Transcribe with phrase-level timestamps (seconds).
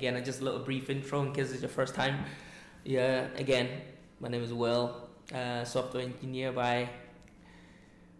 [0.00, 2.24] Again, just a little brief intro in case it's your first time.
[2.84, 3.68] Yeah, again,
[4.18, 6.88] my name is Will, uh, software engineer by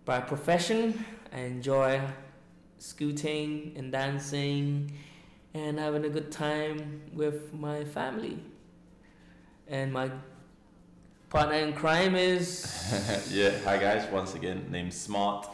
[0.05, 1.03] by profession.
[1.33, 2.03] I enjoy
[2.77, 4.93] scooting and dancing
[5.55, 8.39] and having a good time with my family.
[9.67, 10.11] And my
[11.31, 12.67] partner in crime is.
[13.31, 15.47] yeah, hi guys, once again, name's Smart.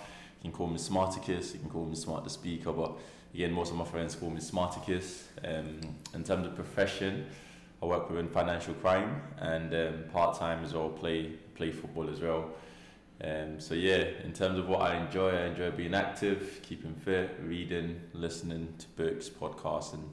[0.42, 2.98] You can call me Smarticus, you can call me Smart the Speaker, but
[3.36, 5.24] again, most of my friends call me Smarticus.
[5.44, 5.78] Um,
[6.14, 7.26] in terms of profession,
[7.82, 12.22] I work within financial crime and um, part time as well, play play football as
[12.22, 12.52] well.
[13.22, 17.38] Um, so yeah, in terms of what I enjoy, I enjoy being active, keeping fit,
[17.42, 20.10] reading, listening to books, podcasts, and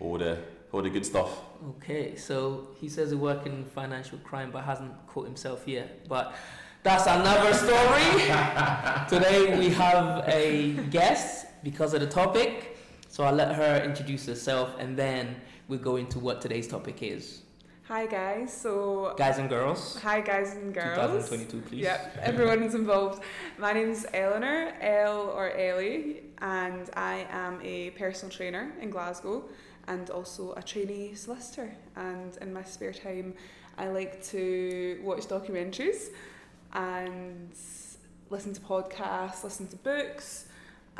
[0.00, 0.36] all the
[0.72, 1.30] all the good stuff.
[1.76, 6.08] Okay, so he says he works in financial crime but hasn't caught himself yet.
[6.08, 6.34] But
[6.82, 8.10] that's another story.
[9.08, 12.76] Today we have a guest because of the topic.
[13.08, 15.36] So I'll let her introduce herself and then
[15.68, 17.42] we'll go into what today's topic is.
[17.88, 19.98] Hi guys, so guys and girls.
[20.00, 21.28] Hi guys and girls.
[21.28, 21.82] 2022, please.
[21.82, 23.24] Yep, everyone is involved.
[23.58, 29.48] My name's Eleanor, L or Ellie, and I am a personal trainer in Glasgow
[29.88, 31.74] and also a trainee solicitor.
[31.96, 33.34] And in my spare time,
[33.76, 36.10] I like to watch documentaries
[36.72, 37.52] and
[38.30, 40.46] listen to podcasts, listen to books,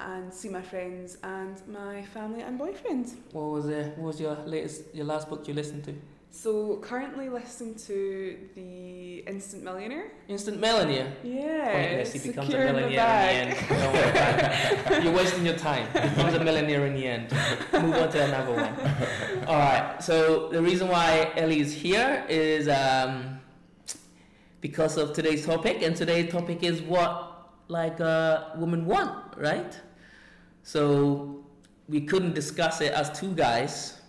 [0.00, 3.12] and see my friends and my family and boyfriend.
[3.32, 3.96] What was it?
[3.98, 5.94] What was your latest, your last book you listened to?
[6.32, 10.12] So currently listening to the Instant Millionaire.
[10.28, 11.12] Instant Millionaire.
[11.24, 11.72] Yeah.
[11.72, 12.12] Pointless.
[12.12, 15.04] He becomes a millionaire in the end.
[15.04, 15.88] You're wasting your time.
[15.92, 17.32] He becomes a millionaire in the end.
[17.72, 18.74] Move on to another one.
[19.48, 19.96] All right.
[20.00, 23.40] So the reason why Ellie is here is um,
[24.60, 29.76] because of today's topic, and today's topic is what like a woman want, right?
[30.62, 31.44] So
[31.88, 34.00] we couldn't discuss it as two guys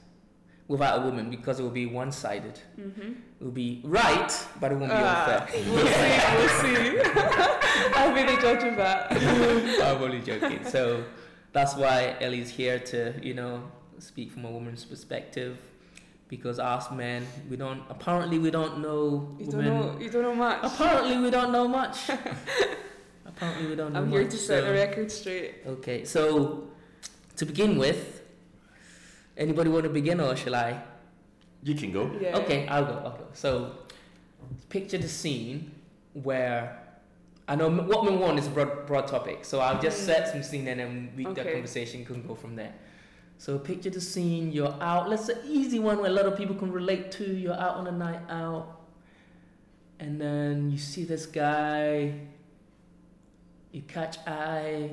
[0.68, 2.60] without a woman because it will be one sided.
[2.80, 3.02] Mm-hmm.
[3.02, 5.48] It will be right, but it won't be uh, unfair.
[5.68, 7.12] We'll see, we'll see.
[7.96, 9.12] I'll be the judge of that.
[9.84, 10.64] I'm only joking.
[10.66, 11.04] So
[11.52, 13.64] that's why Ellie's here to, you know,
[14.00, 15.58] speak from a woman's perspective.
[16.30, 17.84] Because us men, we don't.
[17.90, 19.36] Apparently, we don't know.
[19.38, 19.66] You women.
[19.66, 20.00] don't know.
[20.00, 20.60] You don't know much.
[20.64, 22.10] Apparently, we don't know much.
[23.42, 24.20] Apparently, we don't know I'm much.
[24.20, 25.56] here to set so- the record straight.
[25.66, 26.68] Okay, so
[27.38, 28.22] to begin with,
[29.36, 30.82] anybody want to begin or shall I?
[31.64, 32.12] You can go.
[32.20, 32.38] Yeah.
[32.38, 32.94] Okay, I'll go.
[32.94, 33.28] I'll go.
[33.34, 33.72] So,
[34.70, 35.72] picture the scene
[36.14, 36.82] where
[37.48, 39.44] I know what men want is a broad, broad topic.
[39.46, 40.06] So I'll just mm.
[40.06, 42.74] set some scene and then we, the conversation can go from there.
[43.38, 44.52] So picture the scene.
[44.52, 45.10] You're out.
[45.10, 47.26] Let's say easy one where a lot of people can relate to.
[47.26, 48.82] You're out on a night out,
[50.00, 52.14] and then you see this guy.
[53.72, 54.92] You catch eye,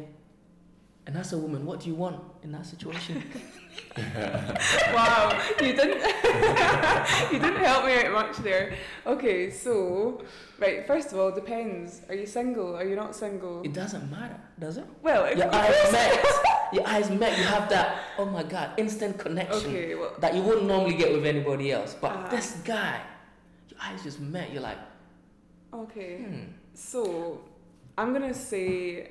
[1.07, 1.67] and that's a woman.
[1.67, 3.23] What do you want in that situation?
[4.95, 6.01] wow, you didn't.
[7.33, 8.75] you didn't help me out much there.
[9.07, 10.23] Okay, so
[10.59, 10.87] right.
[10.87, 12.03] First of all, depends.
[12.09, 12.77] Are you single?
[12.77, 13.63] Are you not single?
[13.63, 14.85] it doesn't matter, does it?
[15.03, 16.25] Well, if Your eyes met.
[16.73, 17.37] Your eyes met.
[17.39, 17.99] You have that.
[18.19, 18.71] Oh my God!
[18.77, 21.97] Instant connection Okay, well, that you wouldn't normally get with anybody else.
[22.01, 22.29] But Ah.
[22.29, 23.01] this guy,
[23.71, 24.53] your eyes just met.
[24.53, 24.79] You're like,
[25.73, 26.19] okay.
[26.19, 26.45] hmm.
[26.75, 27.41] So,
[27.99, 29.11] I'm gonna say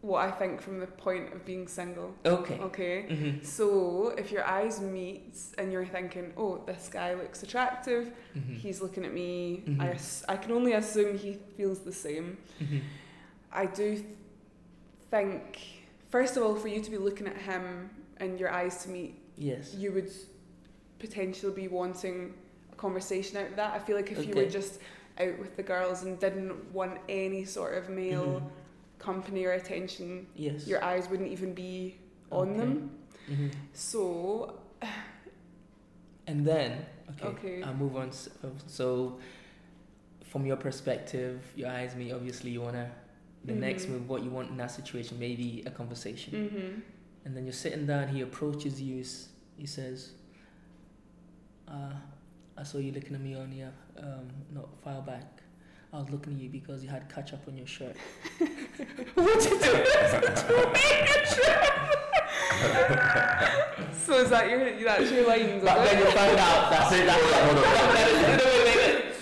[0.00, 2.14] what I think from the point of being single.
[2.24, 2.58] Okay.
[2.58, 2.96] Okay.
[3.08, 3.44] Mhm.
[3.46, 8.04] So, if your eyes meet and you're thinking, "Oh, this guy looks attractive,"
[8.34, 8.56] Mhm.
[8.56, 9.62] he's looking at me.
[9.66, 9.94] I Mhm.
[9.94, 12.38] ass- I can only assume he feels the same.
[12.60, 12.80] Mhm.
[13.52, 14.06] I do th-
[15.10, 15.44] think,
[16.08, 19.14] first of all, for you to be looking at him and your eyes to meet,
[19.36, 19.74] Yes.
[19.74, 20.10] you would
[20.98, 22.34] potentially be wanting
[22.72, 23.74] a conversation out of that.
[23.74, 24.80] I feel like if you were just
[25.20, 28.50] out with the girls and didn't want any sort of male Mhm.
[28.98, 30.66] company or attention, Yes.
[30.66, 31.96] your eyes wouldn't even be
[32.30, 32.58] on Okay.
[32.58, 32.90] them.
[33.28, 33.50] Mhm.
[33.72, 34.58] So,
[36.26, 37.62] And then, okay, Okay.
[37.64, 38.08] I'll move on.
[38.08, 39.18] S- uh, So,
[40.24, 42.12] from your perspective, your eyes meet.
[42.12, 42.92] Obviously, you wanna.
[43.44, 43.90] The next Mhm.
[43.90, 46.48] move, what you want in that situation, maybe a conversation.
[46.48, 46.80] hmm
[47.24, 49.02] And then you're sitting down, he approaches you,
[49.56, 50.12] he says,
[51.68, 51.94] uh,
[52.56, 55.42] I saw you looking at me on your, um, not a while back.
[55.92, 57.96] I was looking at you because you had catch up on your shirt.
[59.14, 59.66] what did you do
[64.06, 65.62] so is that your that's your lines?
[65.62, 67.06] But then you find out that's it.
[67.06, 68.38] That's Hold on, hold on.
[68.38, 68.51] that.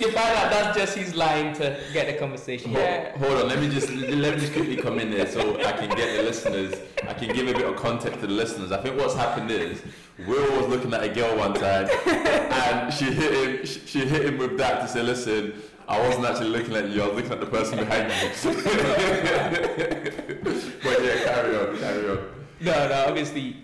[0.01, 2.73] You find out that's just his line to get the conversation.
[2.73, 3.17] Yeah.
[3.19, 5.91] Hold on, let me just let me just quickly come in there so I can
[5.91, 6.75] get the listeners.
[7.07, 8.73] I can give a bit of context to the listeners.
[8.73, 9.83] I think what's happened is
[10.27, 13.67] Will was looking at a girl one time, and she hit him.
[13.67, 15.53] She, she hit him with that to say, "Listen,
[15.87, 17.03] I wasn't actually looking at you.
[17.03, 18.31] I was looking at the person behind you."
[20.83, 22.19] but yeah, carry on, carry on.
[22.61, 23.57] No, no, obviously,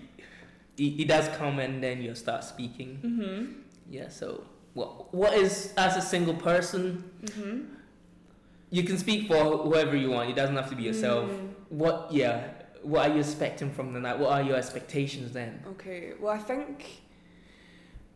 [0.77, 2.99] it, it does come and then you start speaking.
[3.03, 3.53] Mhm.
[3.89, 4.09] Yeah.
[4.09, 4.43] So
[4.77, 7.03] what what is as a single person?
[7.23, 7.65] Mhm.
[8.69, 10.29] You can speak for whoever you want.
[10.29, 11.29] It doesn't have to be yourself.
[11.31, 11.49] Mm.
[11.69, 12.35] What yeah.
[12.83, 14.17] What are you expecting from the night?
[14.19, 15.51] What are your expectations then?
[15.73, 17.01] Okay, well, I think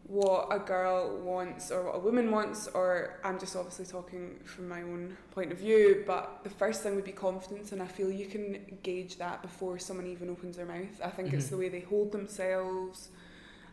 [0.03, 4.67] what a girl wants or what a woman wants, or I'm just obviously talking from
[4.69, 8.11] my own point of view, but the first thing would be confidence, and I feel
[8.11, 10.95] you can gauge that before someone even opens their mouth.
[11.03, 11.49] I think it's Mhm.
[11.53, 13.09] the way they hold themselves.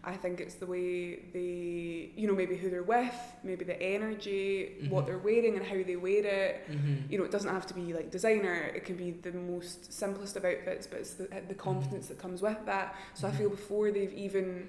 [0.05, 4.77] I think it's the way they, you know, maybe who they're with, maybe the energy,
[4.89, 5.07] what Mhm.
[5.07, 7.13] they're wearing, and how they wear it Mm-hmm.
[7.13, 8.55] you know, it doesn't have to be like designer.
[8.75, 12.43] It can be the most simplest of outfits, but it's the the confidence that comes
[12.43, 12.95] with that.
[13.15, 14.69] So I feel before they've even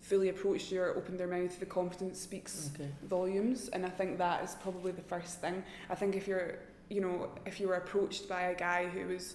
[0.00, 2.88] fully approached you or opened their mouth, the confidence speaks Okay.
[3.04, 5.62] volumes, and I think that is probably the first thing.
[5.90, 9.34] I think if you're, you know, if you were approached by a guy who was,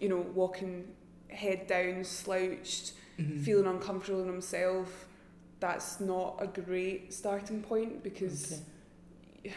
[0.00, 0.86] you know, walking
[1.28, 3.42] head down, slouched, Mhm.
[3.44, 5.06] feeling uncomfortable in himself,
[5.60, 8.52] that's not a great starting point because.
[9.44, 9.54] Okay.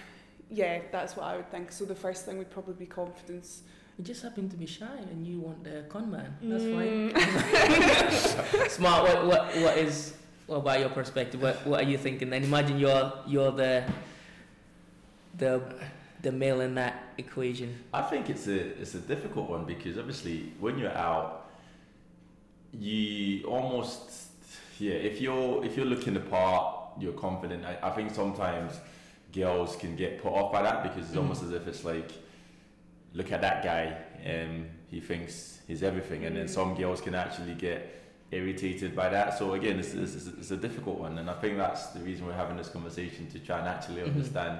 [0.53, 1.71] Yeah, that's what I would think.
[1.71, 3.61] So the first thing would probably be confidence.
[3.97, 6.35] You just happen to be shy and you want the con man.
[6.41, 7.13] That's Mm.
[7.13, 8.69] fine.
[8.69, 9.03] Smart.
[9.03, 10.13] What what what is
[10.47, 11.41] what about your perspective?
[11.41, 12.29] What what are you thinking?
[12.31, 13.85] Then imagine you're you're the
[15.37, 15.61] the
[16.21, 17.73] the male in that equation.
[17.93, 21.40] I think it's a it's a difficult one because obviously when you're out,
[22.73, 24.09] you almost
[24.79, 27.65] yeah if you're if you're looking the part, you're confident.
[27.65, 28.73] I, I think sometimes
[29.33, 31.21] girls can get put off by that because it's Mhm.
[31.21, 32.11] almost as if it's like,
[33.13, 36.49] look at that guy, and he thinks he's everything, and then Mm.
[36.49, 37.97] some girls can actually get
[38.31, 39.37] irritated by that.
[39.37, 42.33] So again, it's, it's, it's a difficult one, and I think that's the reason we're
[42.33, 44.07] having this conversation to try and actually Mhm.
[44.07, 44.59] understand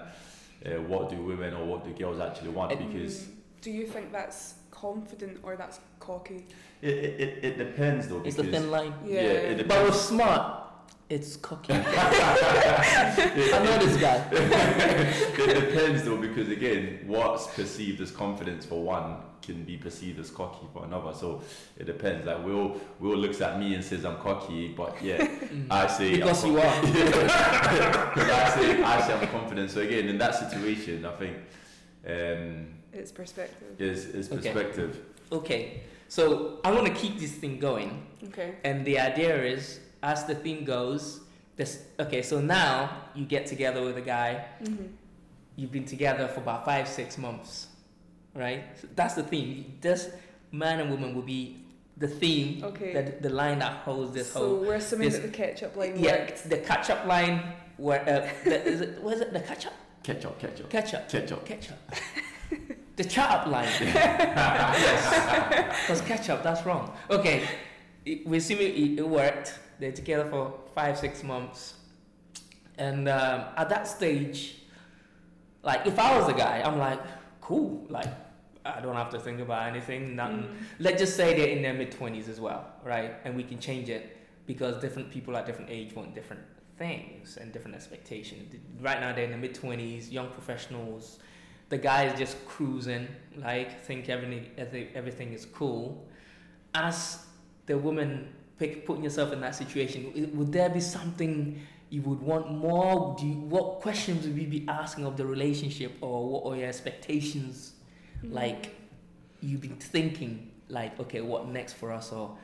[0.65, 3.27] uh, what do women or what do girls actually want because Mm.
[3.61, 6.45] Do you think that's confident or that's cocky?
[6.81, 8.93] it, it, it, it depends though It's because the thin line.
[9.05, 9.91] yeah, it But depends.
[9.91, 10.63] with smart,
[11.09, 11.73] it's cocky.
[11.75, 14.25] I know this guy.
[14.31, 20.29] it depends though because again what's perceived as confidence for one can be perceived as
[20.29, 21.41] cocky for another so
[21.77, 25.65] it depends like will will looks at me and says i'm cocky but yeah Mm.
[25.71, 26.81] i say Because I'm you are.
[26.81, 31.35] because i say i say i'm confident so again in that situation i think
[32.07, 33.79] um It's perspective.
[33.79, 34.51] is is Okay.
[34.51, 34.99] perspective
[35.31, 38.55] Okay, so I want to keep this thing going, Okay.
[38.65, 41.21] and the idea is, as the thing goes,
[41.55, 41.83] this.
[41.99, 44.43] Okay, so now you get together with a guy.
[44.61, 44.87] Mm-hmm.
[45.55, 47.67] You've been together for about five, six months,
[48.35, 48.63] right?
[48.81, 49.77] So that's the theme.
[49.79, 50.09] This
[50.51, 51.63] man and woman will be
[51.97, 52.91] the theme, Okay.
[52.93, 54.41] the, the line that holds this whole.
[54.43, 54.65] so whole.
[54.65, 56.49] we're assuming this- that the ketchup line Yeah, worked.
[56.49, 57.53] the catch-up line.
[57.77, 59.01] Where uh, the, is it?
[59.01, 59.73] Was it the catch-up?
[60.03, 61.07] ketchup ketchup Ketchup.
[61.09, 61.77] ketchup Ketchup.
[62.95, 63.67] The chat-up line.
[63.81, 65.03] yes.
[65.81, 66.93] Because ketchup, that's wrong.
[67.09, 67.47] Okay,
[68.05, 69.59] it, we assume it, it worked.
[69.79, 71.75] They're together for five, six months.
[72.77, 74.55] And um, at that stage,
[75.63, 76.99] like if I was a guy, I'm like,
[77.39, 77.85] cool.
[77.89, 78.07] Like
[78.65, 80.15] I don't have to think about anything.
[80.15, 80.43] Nothing.
[80.43, 80.53] Mm.
[80.79, 83.15] Let's just say they're in their mid twenties as well, right?
[83.23, 86.41] And we can change it because different people at different age want different
[86.77, 88.55] things and different expectations.
[88.79, 91.19] Right now they're in the mid twenties, young professionals.
[91.71, 93.07] The guy is just cruising,
[93.49, 94.45] like think everything
[95.01, 95.83] everything- is cool.
[96.75, 96.97] As
[97.65, 98.11] the woman
[98.59, 99.99] pick, putting yourself in that situation,
[100.37, 101.59] would there be something
[101.89, 103.15] you would want more?
[103.19, 106.67] Do you, what questions would you be asking of the relationship, or what are your
[106.67, 107.73] expectations?
[108.23, 108.33] Mm.
[108.41, 108.63] like
[109.41, 112.37] you've been thinking like okay what next for us or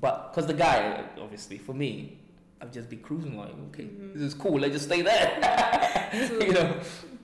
[0.00, 0.78] but because the guy
[1.20, 2.16] obviously for me
[2.60, 4.12] i've just been cruising like okay Mhm.
[4.14, 5.28] this is cool let's just stay there
[6.28, 6.68] So you know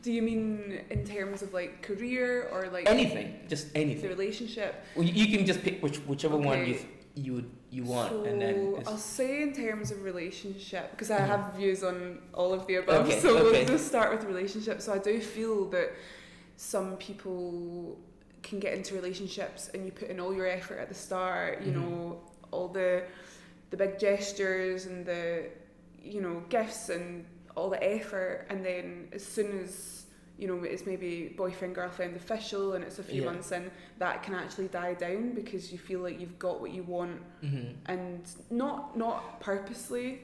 [0.02, 4.02] Do you mean in terms of like career or like anything just anything.
[4.02, 4.84] the relationship?
[4.96, 8.10] well, you, you can just pick which whichever one you th- you would you want
[8.10, 11.26] so and then I'll say in terms of relationship because I Mhm.
[11.26, 13.06] have views on all of the above.
[13.06, 13.42] Okay, so okay.
[13.60, 14.80] we'll just start with relationship.
[14.80, 15.90] So I do feel that
[16.56, 17.98] some people
[18.42, 21.62] can get into relationships and you put in all your effort at the start.
[21.62, 21.80] You Mhm.
[21.80, 23.04] know all the
[23.70, 25.44] the big gestures and the
[26.02, 30.06] you know gifts and all the effort, and then as soon as
[30.38, 33.30] you know it's maybe boyfriend girlfriend official and it's a few Yeah.
[33.30, 36.82] months in that can actually die down because you feel like you've got what you
[36.82, 37.74] want Mhm.
[37.86, 40.22] and not not purposely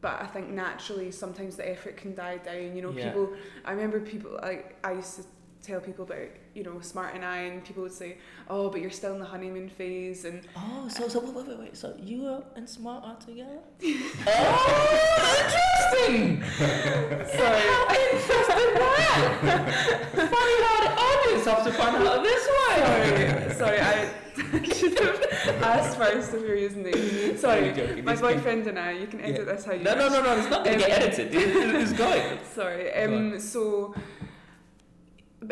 [0.00, 3.10] but I think naturally sometimes the effort can die down you know Yeah.
[3.12, 5.22] people I remember people like I used to
[5.62, 6.18] tell people about
[6.54, 8.18] you know Smart and I, and people would say,
[8.50, 11.76] "Oh, but you're still in the honeymoon phase," and Oh, so so wait wait wait.
[11.76, 13.58] So you and Smart are together?
[14.26, 16.42] oh, interesting.
[17.38, 17.62] sorry,
[18.12, 19.28] Interesting that.
[20.14, 23.54] Funny how the audience have to find out this way.
[23.54, 24.08] sorry, sorry, I
[24.74, 27.36] should have asked first if you're using name.
[27.36, 28.92] Sorry, my boyfriend and I.
[28.92, 29.52] You can edit Yeah.
[29.54, 29.82] this how you.
[29.84, 30.12] No no wish.
[30.12, 30.36] no no.
[30.38, 31.34] It's not gonna Um, get edited.
[31.34, 32.38] It, it- it's going.
[32.54, 32.90] Sorry.
[32.94, 33.40] Go Um.
[33.40, 33.94] So.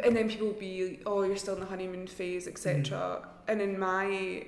[0.04, 2.82] And then people will be, oh, you're still in the honeymoon phase, etc.
[2.82, 3.26] Mm-hmm.
[3.49, 4.47] And in my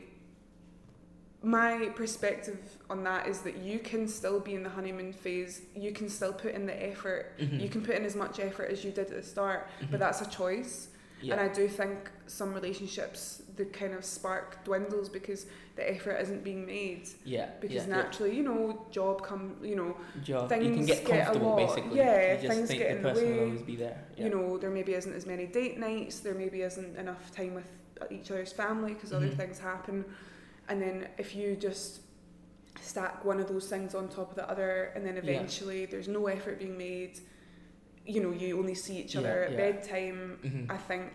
[1.45, 2.59] my perspective
[2.89, 5.63] on that is that you can still be in the honeymoon phase.
[5.75, 7.37] You can still put in the effort.
[7.41, 7.61] Mhm.
[7.61, 9.91] You can put in as much effort as you did at the start, Mhm.
[9.91, 10.89] but that's a choice.
[11.21, 11.33] Yeah.
[11.35, 16.43] And I do think some relationships, the kind of spark dwindles because the effort isn't
[16.45, 17.09] being made.
[17.25, 17.49] yeah.
[17.61, 20.23] Because yeah, naturally, you know, job come, you know, yeah.
[20.23, 20.51] job.
[20.53, 21.97] you can things get get a lot- basically.
[21.99, 23.41] yeah, things get the in the will way.
[23.45, 23.99] always be there.
[24.17, 24.25] Yeah.
[24.25, 27.71] you know, there maybe isn't as many date nights, there maybe isn't enough time with
[28.11, 29.37] each other's family because other Mhm.
[29.37, 30.05] things happen.
[30.69, 32.01] And then if you just
[32.81, 35.23] stack one of those things on top of the other and then Yeah.
[35.23, 37.21] eventually there's no effort being made,
[38.05, 39.57] you know, you only see each other Yeah, at yeah.
[39.57, 40.39] bedtime.
[40.43, 40.71] Mhm.
[40.71, 41.13] I think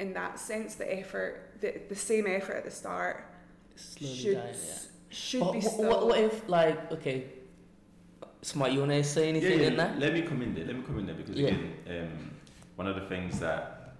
[0.00, 3.16] in that sense the effort the, the same effort at the start
[3.76, 4.78] Slowly should dying, yeah.
[5.10, 7.24] should But be wh- still what, what if like okay,
[8.42, 8.72] smart?
[8.72, 9.98] You wanna say anything yeah, in that?
[9.98, 10.64] Let me come in there.
[10.66, 11.48] Let me come in there because Yeah.
[11.48, 12.30] again, um,
[12.76, 13.94] one of the things that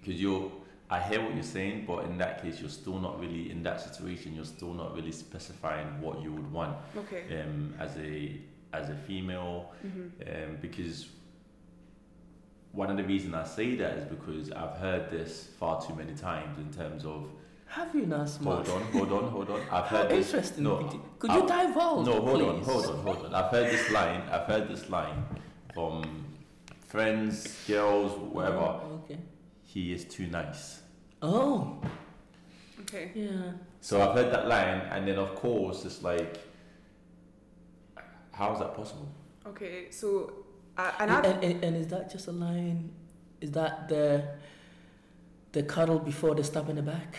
[0.00, 0.50] because you're,
[0.90, 3.80] I hear what you're saying, but in that case, you're still not really in that
[3.80, 4.34] situation.
[4.34, 7.22] You're still not really specifying what you would want okay.
[7.40, 8.36] um, as a
[8.72, 11.06] as a female, hmm um, because
[12.72, 16.14] one of the reasons I say that is because I've heard this far too many
[16.14, 17.28] times in terms of
[17.66, 18.66] Have you not smart?
[18.66, 19.60] hold on, hold on, hold on.
[19.70, 20.26] I've How heard this.
[20.26, 20.64] interesting.
[20.64, 22.06] no, Could you- Could I- you divulge?
[22.06, 23.34] No, hold on, hold on, hold on.
[23.34, 24.22] I've heard this line.
[24.30, 25.24] I've heard this line
[25.74, 26.24] from
[26.86, 28.56] friends, girls, whatever.
[28.58, 29.18] Oh, okay.
[29.64, 30.82] He is too nice.
[31.22, 31.78] Oh,
[32.80, 33.10] Okay.
[33.14, 33.52] yeah.
[33.80, 36.38] So I've heard that line, and then of course it's like,
[38.32, 39.08] how is that possible?
[39.46, 39.90] Okay.
[39.90, 40.41] So,
[40.82, 42.90] uh, and And, and, and is that just a line?
[43.40, 44.24] Is that the
[45.52, 47.16] the cuddle before the stab in the back?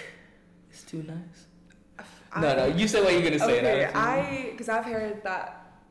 [0.72, 1.46] It's too nice.
[2.42, 2.66] no, I- no.
[2.66, 3.60] You say what you're gonna say.
[3.60, 4.00] Okay, now.
[4.00, 5.46] I because I've heard that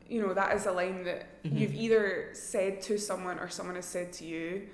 [0.09, 1.57] you know that is a line that Mhm.
[1.59, 4.67] you've either said to someone or someone has said to you.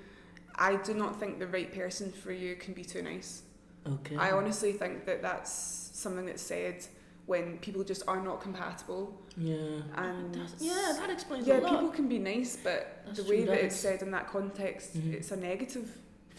[0.56, 3.42] I do not think the right person for you can be too nice.
[3.86, 4.16] Okay.
[4.16, 5.52] I honestly think that that's
[5.94, 6.84] something that's said
[7.30, 9.16] when people just are not compatible.
[9.36, 9.54] Yeah.
[9.94, 11.70] And- yeah, that explains Yeah, a lot.
[11.72, 14.10] Yeah, people can be nice, but That's the true, way that that it's said in
[14.10, 15.12] that context, Mhm.
[15.14, 15.88] it's a negative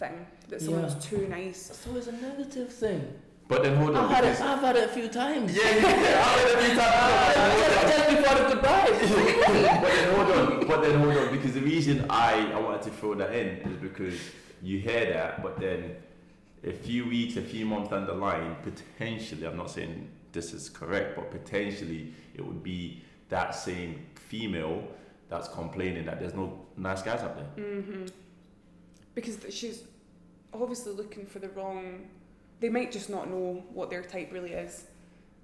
[0.00, 0.66] thing that Yeah.
[0.66, 1.60] someone's too nice.
[1.82, 3.02] So it's a negative thing.
[3.48, 4.40] But then hold on, I've had it.
[4.42, 5.56] I've had it a few times.
[5.56, 7.58] yeah, yeah, yeah, I've heard every time.
[7.58, 8.88] just, just before the goodbye.
[9.82, 12.90] but then hold on, but then hold on, because the reason I, I wanted to
[12.90, 14.18] throw that in is because
[14.62, 15.96] you hear that, but then
[16.64, 20.68] a few weeks, a few months down the line, potentially, I'm not saying this is
[20.68, 24.82] correct, but potentially it would be that same female
[25.28, 27.64] that's complaining that there's no nice guys out there.
[27.64, 28.06] hmm
[29.14, 29.84] Because th- she's
[30.52, 32.08] obviously looking for the wrong.
[32.60, 34.84] They might just not know what their type really is.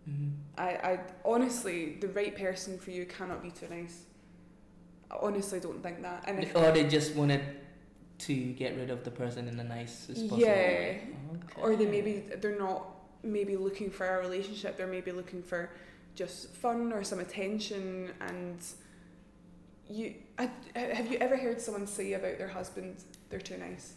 [0.08, 0.32] Mhm.
[0.56, 4.04] I, I honestly, the right person for you cannot be too nice.
[5.10, 6.24] I honestly don't think that.
[6.26, 7.40] And if, Or they just wanted
[8.18, 10.54] to get rid of the person in the nicest possible Yeah.
[10.54, 11.08] way.
[11.34, 11.62] Okay.
[11.62, 12.86] or they maybe they're not
[13.22, 14.76] maybe looking for a relationship.
[14.76, 15.70] They're maybe looking for
[16.14, 18.10] just fun or some attention.
[18.20, 18.58] And
[19.88, 22.96] you, I, have you ever heard someone say about their husband
[23.30, 23.94] they're too nice?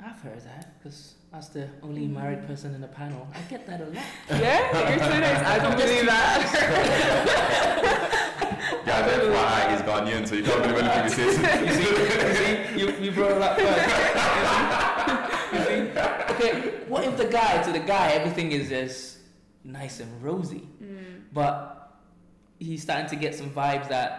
[0.00, 2.12] I've heard that because as the only Mm.
[2.14, 4.04] married person in the panel, I get that a lot.
[4.30, 5.42] Yeah, you're too nice.
[5.46, 7.50] I don't believe that.
[8.86, 11.38] Yeah, that's why he's Ghanaian, so you can't believe anything he says.
[11.66, 13.90] you see, you, see you, you brought it up first.
[15.54, 15.76] You see?
[15.78, 16.00] You see?
[16.34, 16.50] Okay,
[16.94, 19.18] what if the guy, to the guy, everything is just
[19.64, 21.22] nice and rosy, Mm.
[21.32, 21.52] but
[22.60, 24.10] he's starting to get some vibes that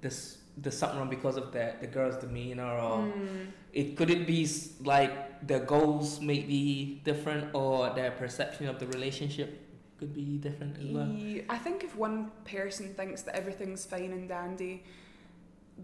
[0.00, 3.46] there's, there's something wrong because of the, the girl's demeanor or Mm.
[3.72, 4.40] it could it be
[4.82, 9.50] like their goals may be different or their perception of the relationship
[9.98, 11.10] could be different as well.
[11.48, 14.82] I think if one person thinks that everything's fine and dandy,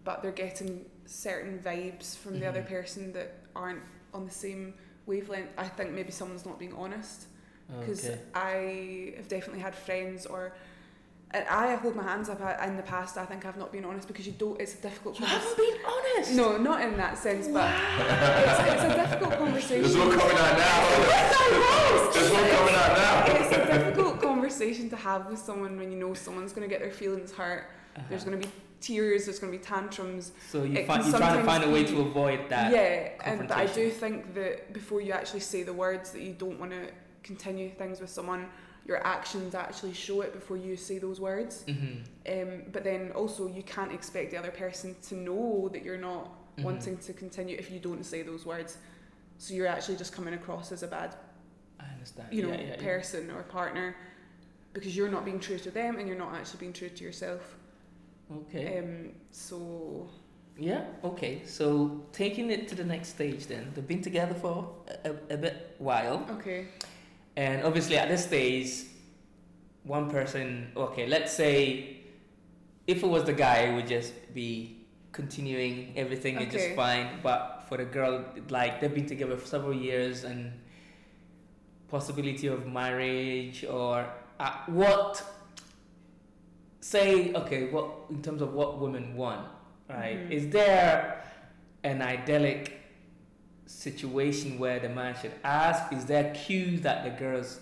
[0.08, 2.68] but they're getting certain vibes from the other Mhm.
[2.76, 4.74] person that aren't on the same
[5.06, 7.26] wavelength, I think maybe someone's not being honest.
[7.80, 8.18] Because Okay.
[8.34, 10.52] I have definitely had friends or.
[11.32, 13.16] And I hold my hands up I- in the past.
[13.16, 14.60] I think I've not been honest because you don't.
[14.60, 15.20] It's a difficult.
[15.20, 16.32] You haven't been honest.
[16.34, 19.82] No, not in that sense, but it's, it's a difficult conversation.
[19.82, 22.10] There's one coming out now.
[22.12, 23.24] There's one coming out now.
[23.36, 26.80] it's a difficult conversation to have with someone when you know someone's going to get
[26.82, 27.70] their feelings hurt
[28.08, 28.30] There's Uh-huh.
[28.30, 29.24] going to be tears.
[29.26, 30.32] There's going to be tantrums.
[30.50, 32.72] So you can you're trying to find a way to avoid that.
[32.72, 36.58] yeah, and I do think that before you actually say the words that you don't
[36.58, 36.88] want to
[37.22, 38.46] continue things with someone,
[38.86, 41.64] your actions actually show it before you say those words.
[41.68, 42.02] Mhm.
[42.28, 46.28] Um, but then also you can't expect the other person to know that you're not
[46.56, 46.64] Mhm.
[46.64, 48.78] wanting to continue if you don't say those words.
[49.38, 51.14] So you're actually just coming across as a bad,
[51.78, 52.28] I understand.
[52.32, 52.82] you know, yeah, yeah, yeah.
[52.82, 53.94] person or partner
[54.72, 57.56] because you're not being true to them and you're not actually being true to yourself.
[58.32, 58.78] Okay.
[58.78, 60.08] Um, so
[60.58, 61.42] Yeah, okay.
[61.46, 63.72] So taking it to the next stage then.
[63.74, 64.68] They've been together for
[65.04, 66.26] a, a, a bit while.
[66.38, 66.66] okay,
[67.36, 68.84] And obviously at this stage,
[69.84, 71.96] one person, okay, let's say
[72.86, 74.76] if it was the guy, it would just be
[75.12, 77.20] continuing everything and just fine.
[77.22, 80.52] But for the girl, like they've been together for several years and
[81.88, 84.06] possibility of marriage or
[84.38, 85.22] uh, what,
[86.80, 89.46] say, okay, what in terms of what women want,
[89.88, 90.18] right?
[90.18, 90.30] Mhm.
[90.30, 91.22] Is there
[91.84, 92.80] an idyllic
[93.66, 95.92] situation where the man should ask?
[95.92, 97.60] Is there cues that the girls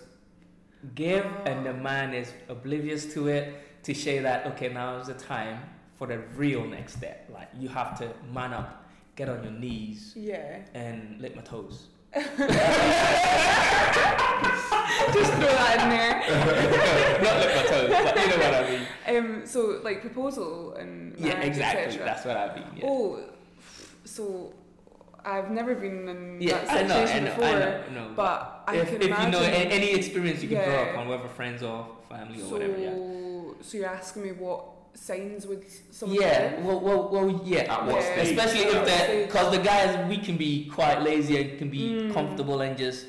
[0.95, 5.13] give and the man is oblivious to it to say that okay now is the
[5.13, 5.59] time
[5.95, 7.29] for the real next step?
[7.31, 10.61] Like you have to man up, get on your knees yeah.
[10.73, 11.87] and lick my toes.
[15.13, 16.15] just throw that in there.
[17.23, 18.87] Not lick my toes, but you know what I mean.
[19.09, 21.97] Um, so like proposal and Yeah, marriage, exactly.
[21.97, 22.65] That's what I mean.
[22.77, 22.83] Yeah.
[22.87, 23.19] Oh,
[24.05, 24.53] so
[25.25, 28.11] I've never been in yeah, that I know, I situation know, before, I know, no.
[28.15, 29.25] but I if, can if imagine.
[29.25, 30.91] you know any experience you can draw Yeah.
[30.91, 33.53] upon, whether friends or family or so, whatever, yeah.
[33.61, 34.63] so you're asking me what
[34.93, 37.73] signs would someone Yeah, well, well, well, yeah.
[37.73, 38.21] At what Yeah.
[38.21, 42.13] Especially if that, because the guys we can be quite lazy and can be Mm.
[42.13, 43.05] comfortable and just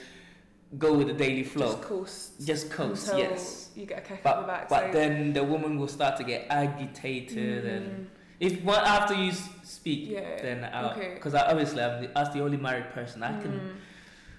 [0.78, 2.46] go with the daily flow, Just coast.
[2.46, 3.08] just, coast.
[3.08, 4.68] until Yes, You get a kick in the but backside.
[4.68, 8.06] but then the woman will start to get agitated and Mhm.
[8.38, 9.32] if one after you
[9.64, 10.40] speak, Yeah.
[10.42, 11.14] then okay.
[11.14, 13.76] because I obviously I'm the, as the only married person, I can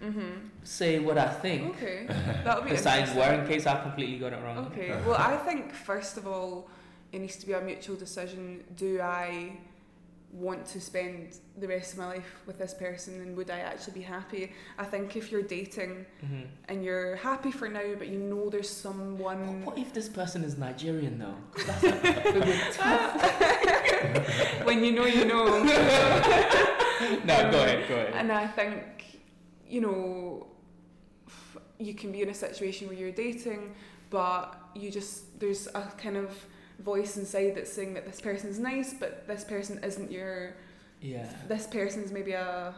[0.01, 0.31] Mm-hmm.
[0.63, 1.75] say what I think.
[1.75, 2.05] Okay,
[2.43, 3.17] that'll be The signs interesting.
[3.37, 4.57] were in case I completely got it wrong.
[4.71, 4.89] Okay.
[5.05, 6.69] Well, I think first of all,
[7.11, 8.63] it needs to be a mutual decision.
[8.75, 9.57] Do I
[10.33, 13.93] want to spend the rest of my life with this person, and would I actually
[13.93, 14.53] be happy?
[14.77, 18.69] I think if you're dating hmm and you're happy for now, but you know there's
[18.69, 19.65] someone.
[19.65, 21.35] What if this person is Nigerian though?
[21.67, 24.65] That's a, a bit tough.
[24.65, 25.63] when you know, you know.
[27.25, 28.13] no, go ahead, go ahead.
[28.13, 29.19] And I think,
[29.67, 30.47] you know,
[31.77, 33.75] you can be in a situation where you're dating,
[34.09, 36.45] but you just, there's a kind of
[36.81, 40.55] voice inside that's saying that this person's nice, but this person isn't your,
[41.01, 41.27] Yeah.
[41.47, 42.73] this person's maybe a,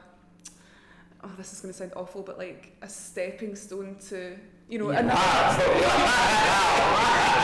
[1.24, 4.36] oh, this is going to sound awful, but like a stepping stone to,
[4.70, 5.00] you know, Yeah.
[5.00, 5.64] another.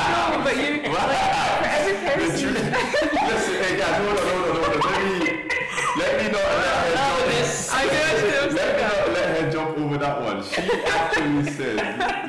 [0.09, 1.23] no, but you, like,
[1.59, 2.53] for every person.
[2.53, 4.91] Listen, hey guys, hold on, hold on, hold on.
[4.91, 5.17] Let me,
[5.97, 7.25] let me not let her jump.
[7.31, 7.69] this.
[7.71, 10.43] I do actually Let me not let her jump over that one.
[10.43, 11.75] She actually said,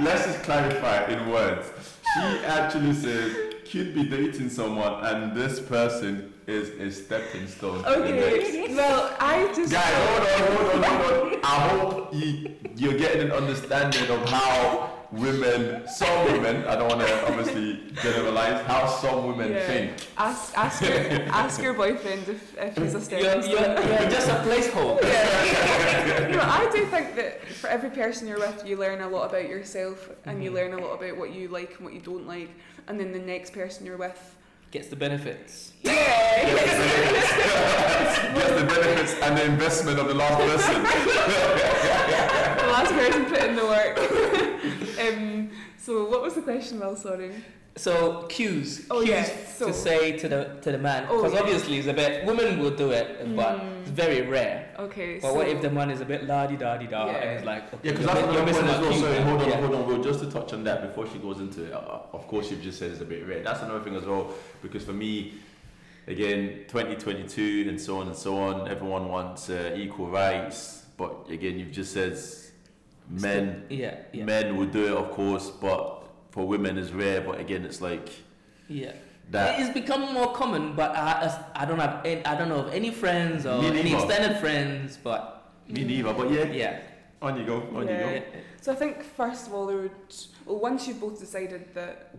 [0.02, 1.66] let's just clarify in words.
[2.14, 7.82] She actually says, could be dating someone and this person is a stepping stone.
[7.84, 7.88] to.
[7.88, 9.72] Okay, well, I just.
[9.72, 11.40] Guys, hold on, hold on, hold on.
[11.44, 17.00] I hope you, you're getting an understanding of how women, some women, I don't want
[17.00, 19.66] to obviously generalize, how some women Yeah.
[19.66, 19.92] think.
[20.16, 20.96] Ask, ask your
[21.32, 25.02] ask your boyfriend if, if he's a You're, you're, you're just a placeholder.
[25.10, 26.28] Yeah.
[26.36, 29.48] no, I do think that for every person you're with, you learn a lot about
[29.48, 30.54] yourself, and you Mhm.
[30.54, 32.50] learn a lot about what you like and what you don't like,
[32.86, 34.36] and then the next person you're with.
[34.70, 35.72] Gets the benefits.
[35.82, 35.92] Yeah.
[38.34, 40.82] Get the benefits and the investment of the last person.
[40.82, 43.96] the last person put in the work.
[45.90, 47.32] So what was the question, Well, Sorry.
[47.74, 49.24] So cues, Oh, cues yeah,
[49.58, 51.40] so- to say to the to the man, Oh, because yeah.
[51.40, 52.24] obviously it's a bit.
[52.26, 53.80] Women will do it, but Mm.
[53.80, 54.58] it's very rare.
[54.78, 55.18] Okay.
[55.20, 57.12] But so what if the man is a bit la di da di da Yeah.
[57.22, 58.92] and it's like, okay, Yeah, because you're that's mi- what you're missing as well.
[59.04, 59.60] Sorry, hold on, Yeah.
[59.62, 60.02] hold on, Will.
[60.10, 62.78] Just to touch on that before she goes into it, uh, of course, you've just
[62.78, 63.42] said it's a bit rare.
[63.42, 64.24] That's another thing as well,
[64.62, 65.34] because for me,
[66.06, 71.58] again, 2022 and so on and so on, everyone wants uh, equal rights, but again,
[71.58, 72.12] you've just said
[73.10, 77.20] men Yeah, yeah, men will do it, of course, but for women it's rare.
[77.20, 78.08] But again, it's like
[78.68, 78.92] yeah.
[79.30, 79.60] that.
[79.60, 82.90] It's become more common, but I, I don't have any, I don't know of any
[82.90, 86.80] friends or any extended friends, but Me neither, but yeah, yeah.
[87.22, 87.98] on you go, on Yeah.
[87.98, 88.18] you yeah.
[88.20, 88.24] go.
[88.60, 89.90] So I think first of all, there would
[90.46, 92.14] well once you've both decided that,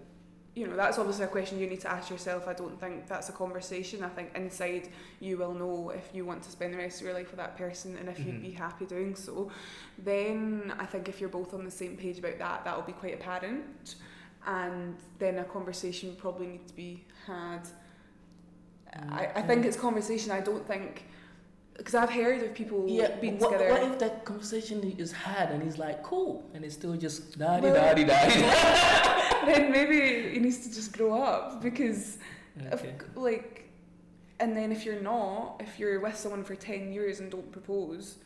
[0.53, 2.47] you know, that's obviously a question you need to ask yourself.
[2.47, 4.03] I don't think that's a conversation.
[4.03, 4.89] I think inside
[5.21, 7.57] you will know if you want to spend the rest of your life with that
[7.57, 8.25] person and if Mhm.
[8.25, 9.49] you'd be happy doing so.
[9.97, 12.91] Then I think if you're both on the same page about that, that will be
[12.93, 13.95] quite apparent,
[14.45, 17.61] and then a conversation probably need to be had
[19.09, 20.31] I, I think it's conversation.
[20.31, 21.05] I don't think
[21.77, 23.71] because I've heard of people Yeah, being what, together.
[23.71, 27.67] what if that conversation is had and he's like, cool, and it's still just daddy,
[27.67, 29.27] Well- daddy, daddy.
[29.45, 32.17] then maybe he needs to just grow up because
[32.71, 32.93] of- okay.
[33.15, 33.69] like
[34.39, 38.17] and then if you're not if you're with someone for 10 years and don't propose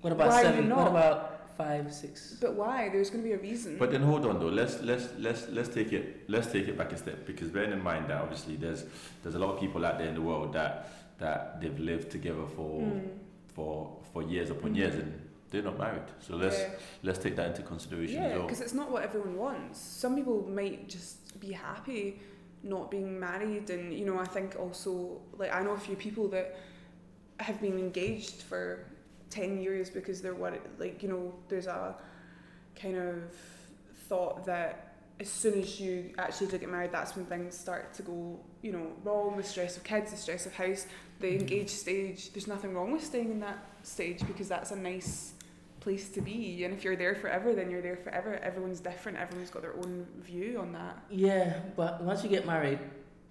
[0.00, 0.70] What about why are you seven?
[0.70, 2.38] What about five, six?
[2.40, 4.46] but why there's going to be a reason But then hold on though.
[4.48, 7.82] Let's let's let's let's take it let's take it back a step because bearing in
[7.82, 8.84] mind that obviously there's
[9.22, 10.72] there's a lot of people out there in the world that
[11.18, 13.08] that they've lived together for Mm.
[13.54, 14.76] for for years upon Mhm.
[14.76, 15.19] years and
[15.50, 16.02] they're not married.
[16.20, 16.68] So let's yeah,
[17.02, 18.46] let's take that into consideration yeah as well.
[18.46, 22.20] because it's not what everyone wants some people might just be happy
[22.62, 26.28] not being married and you know i think also like i know a few people
[26.28, 26.56] that
[27.38, 28.84] have been engaged for
[29.30, 31.96] 10 years because they're what like you know there's a
[32.80, 33.16] kind of
[34.08, 38.02] thought that as soon as you actually do get married that's when things start to
[38.02, 40.86] go you know wrong the stress of kids the stress of house
[41.20, 41.40] the Mhm.
[41.40, 45.32] engaged stage there's nothing wrong with staying in that stage because that's a nice
[45.80, 49.50] place to be and if you're there forever then you're there forever everyone's different everyone's
[49.50, 52.78] got their own view on that Yeah, but once you get married,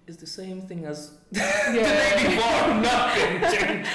[0.06, 2.74] it's the same thing as yeah the day before.
[2.82, 3.92] Nothing changes.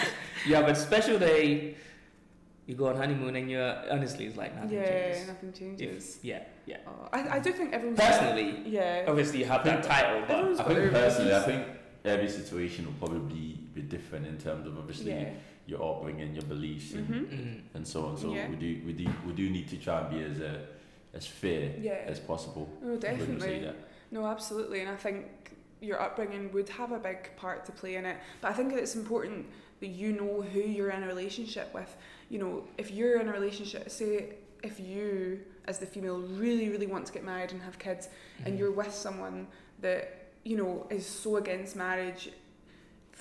[0.47, 1.75] You have a special day.
[2.67, 5.27] You go on honeymoon, and you're honestly, it's like nothing yeah changes.
[5.27, 6.77] nothing changes If, yeah, yeah.
[6.87, 10.59] oh, I, I do think everyone's Personally, yeah obviously you have that title, but Everyone's
[10.59, 11.67] I think their personally, I think
[12.05, 15.29] every situation will probably be different in terms of obviously yeah
[15.67, 17.25] your upbringing, your beliefs, and, Mhm.
[17.27, 18.17] mm, and so on.
[18.17, 18.49] So Yeah.
[18.49, 20.65] we do we do we do need to try and be as uh,
[21.13, 22.69] as fair yeah as possible.
[22.81, 23.73] no Wouldn't you say definitely?
[24.11, 25.25] No, absolutely, and I think
[25.81, 28.17] your upbringing would have a big part to play in it.
[28.41, 29.47] But I think it's important
[29.79, 31.95] that you know who you're in a relationship with.
[32.29, 36.87] You know, if you're in a relationship, say if you, as the female, really, really
[36.87, 38.47] want to get married and have kids, mm-hmm.
[38.47, 39.47] and you're with someone
[39.81, 42.29] that you know is so against marriage.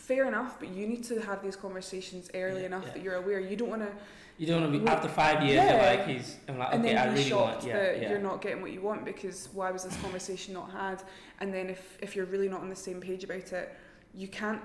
[0.07, 2.93] Fair enough, but you need to have these conversations early Yeah, enough yeah.
[2.93, 3.41] that you're aware.
[3.41, 3.93] You don't want to
[4.37, 5.55] you don't want to be after five years.
[5.57, 5.71] yeah.
[5.93, 6.37] You're like he's.
[6.49, 7.67] I'm like, and okay, then I really shocked want.
[7.69, 8.11] Yeah, that yeah.
[8.11, 11.03] you're not getting what you want because why was this conversation not had
[11.41, 13.75] and then if, if you're really not on the same page about it
[14.15, 14.61] you can't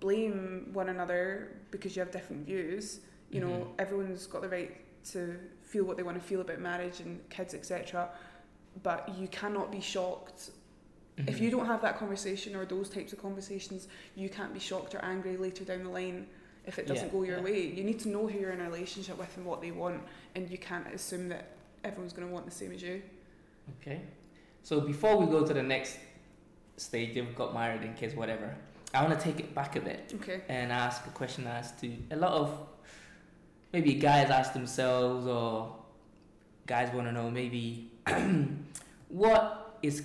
[0.00, 3.68] blame one another because you have different views you know Mhm.
[3.78, 4.72] everyone's got the right
[5.12, 8.08] to feel what they want to feel about marriage and kids etc
[8.82, 10.50] but you cannot be shocked
[11.18, 11.40] if Mhm.
[11.40, 14.98] you don't have that conversation or those types of conversations you can't be shocked or
[15.04, 16.26] angry later down the line
[16.66, 17.42] if it doesn't Yeah, go your yeah.
[17.44, 20.02] way you need to know who you're in a relationship with and what they want
[20.34, 21.46] and you can't assume that
[21.84, 23.02] everyone's going to want the same as you
[23.80, 24.00] Okay.
[24.62, 25.98] So before we go to the next
[26.76, 28.54] stage, they've got married and kids, whatever.
[28.94, 31.92] I want to take it back a bit okay and ask a question as to
[32.10, 32.66] a lot of
[33.72, 35.76] maybe guys ask themselves or
[36.66, 37.90] guys want to know maybe
[39.08, 40.02] what is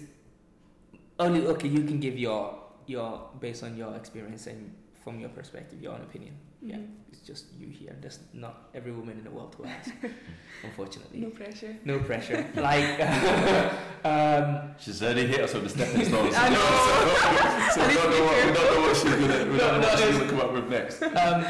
[1.19, 2.55] only okay you can give your
[2.87, 6.87] your based on your experience and from your perspective your own opinion yeah Mhm.
[7.11, 9.89] it's just you here there's not every woman in the world to ask
[10.63, 12.99] unfortunately no pressure no pressure like
[14.05, 16.33] um She's already hit us with the stepping stones.
[16.37, 17.71] I know.
[17.73, 19.99] so we don't know what we don't know what she's gonna we don't know what
[19.99, 21.01] she's gonna come up with next.
[21.03, 21.45] um,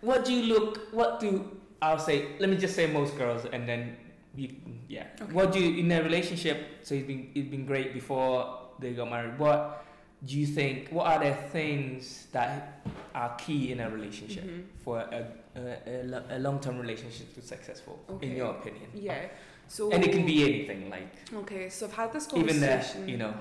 [0.00, 0.88] what do you look?
[0.92, 2.26] What do I'll say?
[2.40, 3.96] Let me just say most girls, and then
[4.34, 4.48] you,
[4.88, 5.06] yeah.
[5.20, 5.32] Okay.
[5.32, 6.58] What do you in a relationship?
[6.82, 9.38] So it's been it's been great before they got married.
[9.38, 9.84] What
[10.26, 10.90] do you think?
[10.90, 12.82] What are the things that
[13.14, 14.62] are key in a relationship Mhm.
[14.84, 17.98] for a a, a, a long term relationship to be successful?
[18.10, 18.26] Okay.
[18.30, 19.26] In your opinion, yeah
[19.68, 21.08] so and it can be anything like
[21.42, 22.62] okay so I've had this conversation.
[22.62, 23.32] even the you know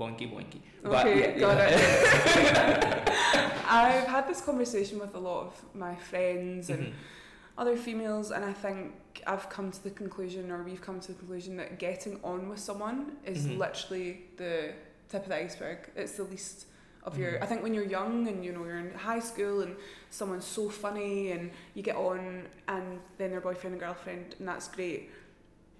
[0.00, 0.60] boinky boinky.
[0.84, 1.74] Okay, got it.
[3.68, 6.92] I've had this conversation with a lot of my friends and Mhm.
[7.58, 8.92] other females, and I think
[9.26, 12.58] I've come to the conclusion, or we've come to the conclusion, that getting on with
[12.58, 13.58] someone is Mhm.
[13.58, 14.72] literally the
[15.08, 15.78] tip of the iceberg.
[15.96, 16.66] It's the least
[17.04, 17.32] of your.
[17.32, 17.42] Mhm.
[17.42, 19.76] I think when you're young and you know you're in high school and
[20.10, 24.68] someone's so funny and you get on, and then they're boyfriend and girlfriend, and that's
[24.68, 25.10] great.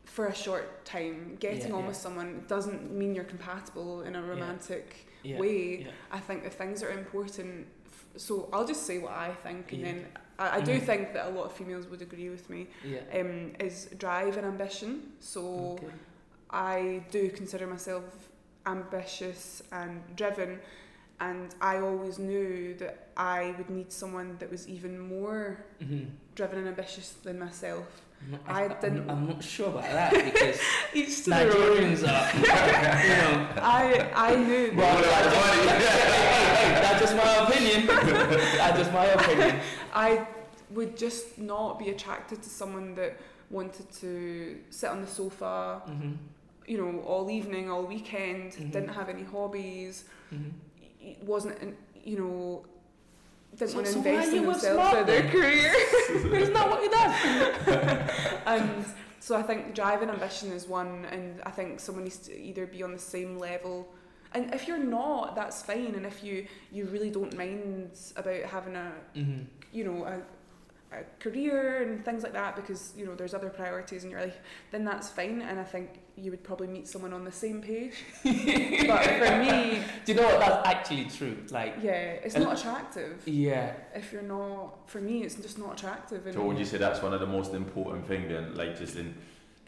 [0.05, 1.89] For a short time, getting Yeah, on yeah.
[1.89, 5.39] with someone doesn't mean you're compatible in a romantic Yeah.
[5.41, 5.89] way.
[6.13, 7.67] I think the things that are important.
[7.87, 10.07] f- So I'll just say what I think, and then
[10.39, 10.87] I, I do Mhm.
[10.87, 12.69] think that a lot of females would agree with me.
[12.85, 13.01] Yeah.
[13.21, 15.13] Um, is drive and ambition.
[15.19, 15.41] So
[15.75, 15.89] Okay.
[16.51, 18.05] I do consider myself
[18.67, 20.59] ambitious and driven,
[21.21, 26.07] and I always knew that I would need someone that was even more Mhm.
[26.35, 27.87] driven and ambitious than myself.
[28.23, 30.59] I'm not- I didn't- I'm not sure about that because
[30.95, 31.57] Each to their own.
[31.57, 32.27] Nigerians are,
[33.09, 33.49] you know.
[33.63, 34.73] I I knew.
[34.75, 35.37] Well, Well, that's, just,
[35.77, 37.87] hey, hey, that's just my opinion.
[37.87, 39.61] that's just my opinion.
[39.95, 40.27] I
[40.71, 43.13] would just not be attracted to someone that
[43.51, 46.13] wanted to sit on the sofa, hmm
[46.67, 48.73] you know, all evening, all weekend, Mhm.
[48.73, 50.49] didn't have any hobbies, hmm
[51.23, 52.65] wasn't you know,
[53.57, 55.31] didn't So- want to so invest in you themselves Smart or their then?
[55.31, 55.73] career.
[56.43, 58.41] Isn't that what he does?
[58.47, 58.85] and
[59.21, 62.67] so I think drive and ambition is one, and I think someone needs to either
[62.67, 63.87] be on the same level.
[64.33, 65.95] And if you're not, that's fine.
[65.95, 69.43] And if you, you really don't mind about having a Mm-hmm.
[69.73, 70.17] you know a,
[70.97, 74.39] a career and things like that because you know there's other priorities in your life
[74.71, 77.95] then that's fine and I think you would probably meet someone on the same page
[78.25, 80.41] but for me Do you know what?
[80.41, 81.37] That's actually true.
[81.51, 83.75] Like, yeah it's not attractive yeah.
[83.95, 87.03] if you're not for me it's just not attractive and So would you say that's
[87.03, 89.15] one of the most important thing then, like just in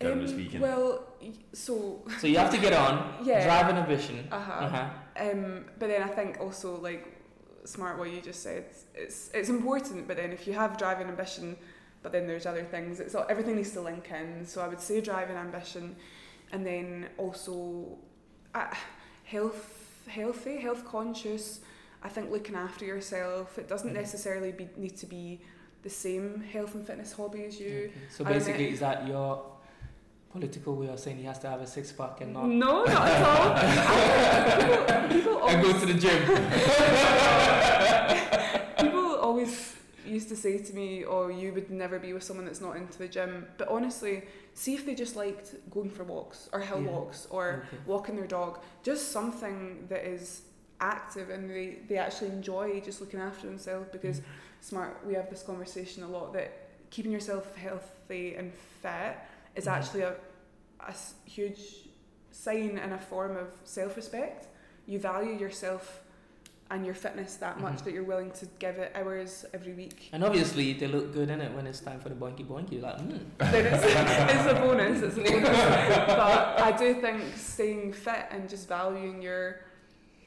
[0.00, 0.60] generally um, speaking?
[0.60, 1.04] well
[1.52, 3.44] so So you have to get on, Yeah.
[3.44, 4.26] drive an ambition.
[4.32, 4.88] uh-huh Uh-huh.
[5.30, 7.04] Um, but then I think also like
[7.64, 8.64] smart what you just said.
[8.94, 11.56] It's it's important, but then if you have drive and ambition,
[12.02, 13.00] but then there's other things.
[13.00, 14.46] It's all, everything needs to link in.
[14.46, 15.96] So I would say drive and ambition,
[16.52, 17.98] and then also
[18.54, 18.74] uh,
[19.24, 21.60] health, healthy, health conscious.
[22.02, 23.58] I think looking after yourself.
[23.58, 23.94] It doesn't Mhm.
[23.94, 25.40] necessarily be, need to be
[25.82, 27.90] the same health and fitness hobby as you.
[27.90, 27.92] Okay.
[28.10, 29.44] So I basically, met- is that your
[30.30, 32.88] political way of saying he has to have a six pack and not No, not
[33.08, 33.52] at all.
[33.56, 37.14] I- people, people and go to the gym?
[40.30, 42.98] used to say to me, "Oh, you would never be with someone that's not into
[42.98, 46.90] the gym." But honestly, see if they just liked going for walks or hill Yeah.
[46.90, 47.82] walks or Okay.
[47.86, 50.42] walking their dog, just something that is
[50.80, 54.20] active and they, they actually enjoy just looking after themselves because
[54.60, 56.50] smart we have this conversation a lot that
[56.90, 59.16] keeping yourself healthy and fit
[59.56, 59.72] is Mhm.
[59.76, 60.14] actually a
[61.24, 61.88] huge
[62.30, 64.46] sign and a form of self-respect
[64.86, 66.04] you value yourself
[66.70, 67.84] and your fitness that much Mhm.
[67.84, 71.40] that you're willing to give it hours every week And obviously, they look good in
[71.40, 72.72] it when it's time for the boinky boinky.
[72.72, 73.20] You're like, mm.
[73.38, 75.48] then it's, it's a bonus it's a bonus
[76.06, 79.60] but I do think staying fit and just valuing your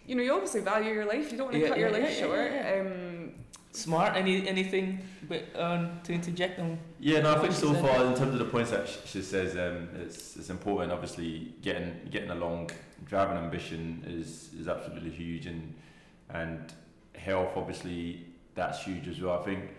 [0.07, 1.97] you know you obviously value your life you don't want to Yeah, cut your yeah,
[1.97, 2.81] life yeah, yeah, short yeah.
[2.81, 3.33] Um,
[3.73, 4.15] smart.
[4.17, 4.99] Any anything
[5.29, 6.77] but, um, to interject on?
[6.99, 7.81] Yeah, no, I think so said.
[7.85, 10.91] far in terms of the points that she says, um, it's it's important.
[10.91, 12.71] Obviously, getting getting along,
[13.05, 15.73] driving ambition is is absolutely huge, and
[16.33, 16.73] and
[17.15, 19.39] health obviously that's huge as well.
[19.39, 19.69] I think.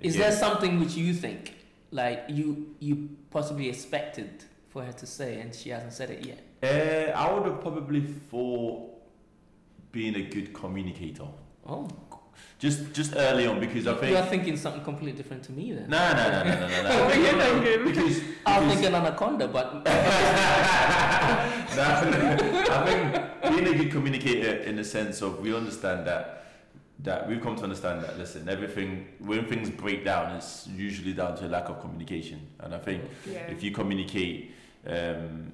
[0.00, 1.54] Is again- there something which you think,
[1.90, 6.40] like you you possibly expected for her to say and she hasn't said it yet?
[6.62, 8.90] Uh, I would have probably thought
[9.92, 11.26] being a good communicator.
[11.66, 11.88] Oh,
[12.58, 15.88] Just just early on because I think you're thinking something completely different to me then.
[15.88, 16.88] No, no, no, no, no, no, no.
[17.04, 17.84] What were you thinking?
[17.86, 19.90] Because, I'm thinking anaconda, but no,
[22.70, 26.36] I think being a good communicator in the sense of we understand that
[27.02, 31.34] that we've come to understand that listen everything when things break down it's usually down
[31.34, 34.52] to a lack of communication and I think yeah if you communicate
[34.86, 35.52] um,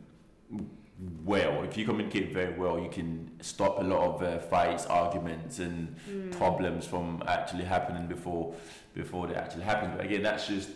[1.24, 5.58] well if you communicate very well you can stop a lot of uh, fights arguments
[5.58, 6.30] and Mm.
[6.32, 8.54] problems from actually happening before
[8.94, 9.90] before they actually happen.
[9.96, 10.70] But again, that's just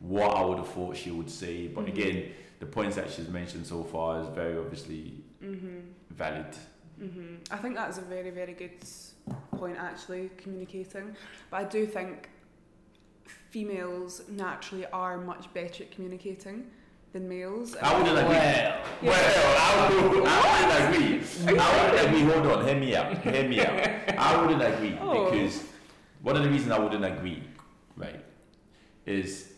[0.00, 1.66] what I would have thought she would say.
[1.68, 1.88] But Mhm.
[1.94, 6.54] again, the points that she's mentioned so far is very obviously hmm valid.
[6.98, 8.78] hmm I think that's a very, very good
[9.58, 11.16] point actually, communicating.
[11.50, 12.28] But I do think
[13.50, 16.70] females naturally are much better at communicating
[17.14, 17.76] than males.
[17.80, 18.28] I wouldn't agree.
[18.28, 19.12] well, Yeah.
[19.12, 21.58] Well, I, would, I wouldn't agree.
[21.58, 22.22] I wouldn't agree.
[22.22, 23.18] Hold on, hear me out.
[23.18, 24.18] Hear me out.
[24.18, 25.30] I wouldn't agree Oh.
[25.30, 25.62] because
[26.22, 27.40] one of the reasons I wouldn't agree,
[27.96, 28.22] right,
[29.06, 29.52] is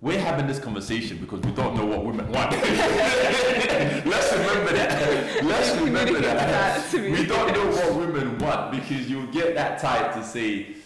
[0.00, 2.52] we're having this conversation because we don't know what women want.
[2.52, 5.44] Let's remember that.
[5.44, 6.90] Let's remember that.
[6.90, 6.92] that.
[6.94, 10.76] We don't know what women want because you get that type to say,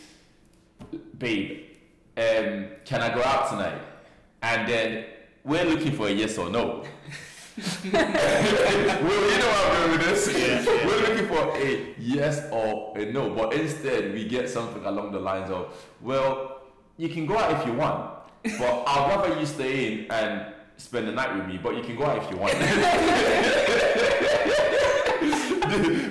[1.17, 1.61] babe,
[2.17, 3.81] um, can I go out tonight?
[4.43, 5.05] And then
[5.47, 6.85] we're looking for a yes or no.
[7.93, 10.67] well, you know how I'm going with this.
[10.85, 15.21] We're looking for a yes or a no, but instead we get something along the
[15.21, 16.61] lines of, well,
[16.99, 18.11] you can go out if you want,
[18.43, 21.97] but I'd rather you stay in and spend the night with me, but you can
[21.97, 22.53] go out if you want.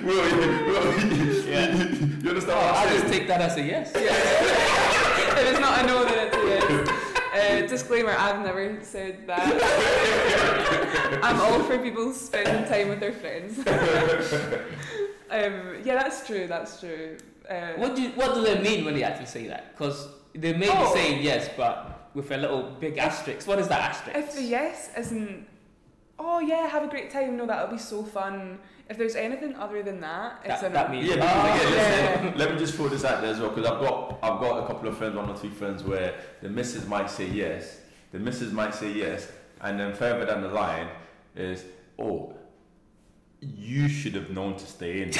[0.02, 0.16] well,
[0.66, 0.98] well,
[1.46, 1.76] Yeah.
[1.76, 3.92] you understand what I'm I just take that as a yes.
[3.94, 4.02] if
[5.50, 6.25] it's not a no, then a yes.
[7.36, 11.20] Uh, disclaimer: I've never said that.
[11.22, 13.58] I'm all for people spending time with their friends.
[15.30, 16.46] um, yeah, that's true.
[16.46, 17.16] That's true.
[17.48, 19.72] Uh, What do you, what do they mean when they actually say that?
[19.72, 20.84] Because they may Oh.
[20.92, 23.46] be saying yes, but with a little big asterisk.
[23.46, 24.18] What is that asterisk?
[24.18, 25.46] If the yes isn't,
[26.18, 27.36] oh yeah, have a great time.
[27.36, 28.58] No, that'll be so fun.
[28.88, 32.22] If there's anything other than that, it's that, a that means Yeah, because again, yeah.
[32.22, 34.62] listen, let me just throw this out there as well, because I've got I've got
[34.62, 37.80] a couple of friends, one or two friends, where the missus might say yes,
[38.12, 40.88] the missus might say yes, and then further down the line
[41.34, 41.64] is,
[41.98, 42.34] oh,
[43.54, 45.08] you should have known to stay in.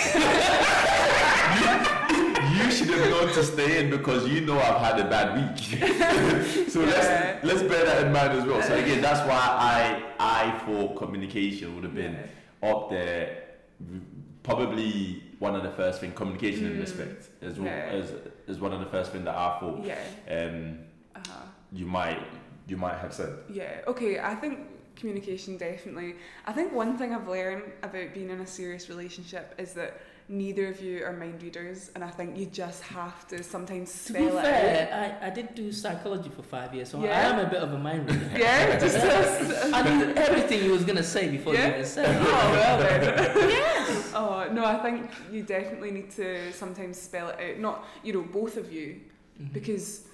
[1.61, 5.29] you, you should have known to stay in because you know I've had a bad
[5.37, 5.59] week.
[6.69, 6.87] so Yeah.
[6.87, 8.63] let's let's bear that in mind as well.
[8.63, 12.17] So again, that's why I I thought communication would have been
[12.63, 13.43] up there,
[14.43, 16.13] probably one of the first thing.
[16.13, 16.81] Communication and Mm.
[16.81, 17.99] respect as well Yeah.
[17.99, 18.13] as
[18.47, 19.99] is one of the first thing that I thought Yeah.
[20.31, 20.79] um,
[21.15, 21.33] Uh-huh.
[21.73, 22.19] you might
[22.69, 23.33] you might have said.
[23.49, 24.59] Yeah, okay, I think
[24.97, 26.17] communication definitely.
[26.47, 30.67] I think one thing I've learned about being in a serious relationship is that neither
[30.67, 34.19] of you are mind readers, and I think you just have to sometimes To be
[34.27, 37.49] spell it fair, I, I did do psychology for five years, so I am a
[37.49, 38.31] bit of a mind reader.
[38.39, 38.97] Yeah, just
[39.73, 42.23] I knew everything you was gonna say before you even said it.
[42.29, 43.03] Oh, well then.
[43.51, 44.13] yes!
[44.15, 47.59] Oh, no, I think you definitely need to sometimes spell it out.
[47.61, 49.01] Not, you know, both of you,
[49.41, 49.53] Mhm.
[49.53, 50.07] because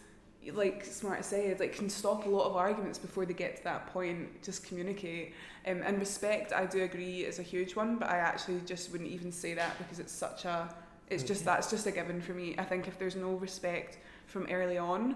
[0.52, 3.86] like smart said like can stop a lot of arguments before they get to that
[3.92, 5.34] point just communicate.
[5.66, 9.10] Um, and respect i do agree is a huge one but i actually just wouldn't
[9.10, 10.74] even say that because it's such a
[11.12, 12.54] it's just that's just a given for me.
[12.58, 15.14] I think if there's no respect from early on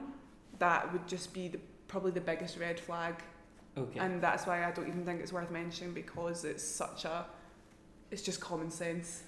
[0.59, 1.59] that would just be the,
[1.89, 3.15] probably the biggest red flag.
[3.79, 4.01] Okay.
[4.01, 7.27] and that's why i don't even think it's worth mentioning because it's such a
[8.11, 9.25] it's just common sense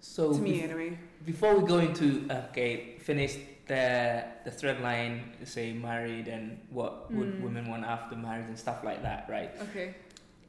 [0.00, 0.98] so to me bef- anyway.
[1.24, 7.28] before we go into okay, finish the the thread line, say married and what would
[7.28, 7.40] Mm.
[7.40, 9.50] women want after marriage and stuff like that, right?
[9.66, 9.94] okay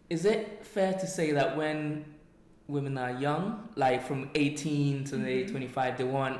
[0.09, 2.05] Is it fair to say that when
[2.67, 5.49] women are young, like from 18 to Mhm.
[5.51, 6.39] 25, they want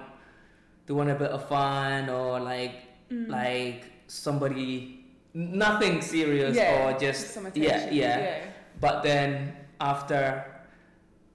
[0.86, 2.75] they want a bit of fun or like
[3.09, 3.29] Mm.
[3.29, 4.99] like somebody
[5.33, 8.38] nothing serious yeah, or just yeah, yeah yeah.
[8.79, 10.43] But then after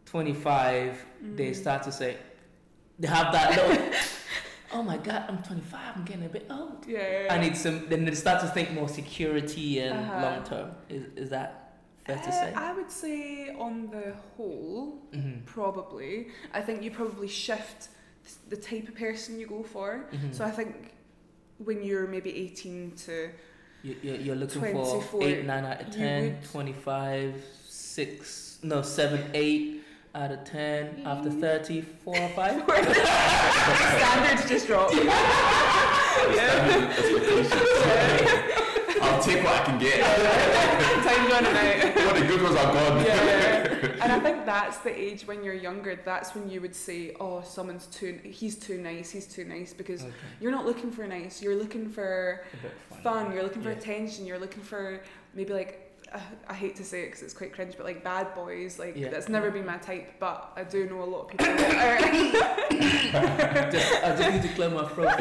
[0.05, 1.05] 25,
[1.37, 1.57] they Mm.
[1.57, 2.16] start to say,
[2.98, 3.92] they have that little,
[4.72, 6.85] oh my God, I'm 25, I'm getting a bit old.
[6.87, 10.22] yeah I need some, then they start to think more security and Uh-huh.
[10.22, 10.70] long term.
[10.88, 11.72] Is, is that
[12.07, 12.52] fair to Uh, say?
[12.54, 16.28] I would say, on the whole, hmm probably.
[16.52, 17.88] I think you probably shift
[18.48, 20.07] the type of person you go for.
[20.11, 20.92] hmm So I think
[21.59, 23.31] when you're maybe 18 to
[23.83, 27.35] you, you're, you're looking 24, for 8, 9 out of you 10, would- 25,
[27.68, 29.78] 6, no, 7, 8
[30.18, 31.02] out of 10.
[31.07, 31.40] After mm-hmm.
[31.40, 32.62] 30, 4 or 5.
[33.98, 34.90] standards just drop.
[34.92, 37.52] Standard expectations.
[39.00, 40.00] I'll take what I can get.
[41.07, 41.94] Time's running out.
[42.07, 43.04] what the good ones are gone.
[43.04, 44.02] Yeah, yeah.
[44.02, 46.00] and I think that's the age when you're younger.
[46.04, 48.18] That's when you would say, "Oh, someone's too.
[48.24, 49.11] He's too nice.
[49.11, 50.12] He's too nice." Because Okay.
[50.40, 51.40] you're not looking for nice.
[51.40, 52.44] You're looking for
[52.90, 53.02] fun.
[53.02, 53.33] fun.
[53.33, 53.76] You're looking for Yeah.
[53.78, 54.26] attention.
[54.26, 55.00] You're looking for
[55.35, 55.88] maybe like
[56.49, 58.79] I hate to say it because it's quite cringe, but like bad boys.
[58.79, 59.09] Like Yeah.
[59.11, 61.47] that's never been my type, but I do know a lot of people.
[61.57, 62.01] that
[62.73, 63.71] are.
[63.71, 65.09] just, I just need to clear my throat.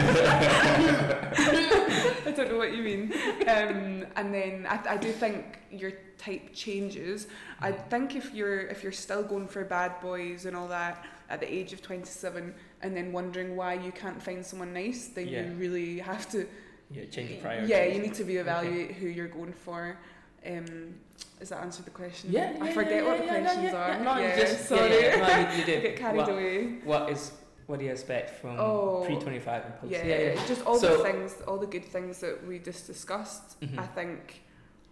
[2.28, 3.14] I don't know what you mean.
[3.48, 7.28] Um, and then I, I do think your type changes.
[7.60, 11.40] I think if you're if you're still going for bad boys and all that at
[11.42, 15.42] the age of 27 and then wondering why you can't find someone nice, then Yeah.
[15.48, 16.48] you really have to
[16.90, 17.68] Yeah, change the priority.
[17.68, 19.98] Yeah, you need to reevaluate who you're going for.
[20.46, 20.96] Um,
[21.40, 22.32] does that answer the question?
[22.32, 23.90] Yeah, I forget yeah, what the yeah, questions yeah, are.
[23.90, 24.04] yeah.
[24.04, 24.90] No, yeah, just, sorry.
[24.90, 25.82] Yeah, yeah, no, you, you did.
[25.84, 26.64] get carried what, away.
[26.84, 27.32] what is
[27.68, 29.92] what do you expect from Oh, pre twenty five and post?
[29.92, 33.78] Yeah, just all So- the things, all the good things that we just discussed, Mhm.
[33.78, 34.42] I think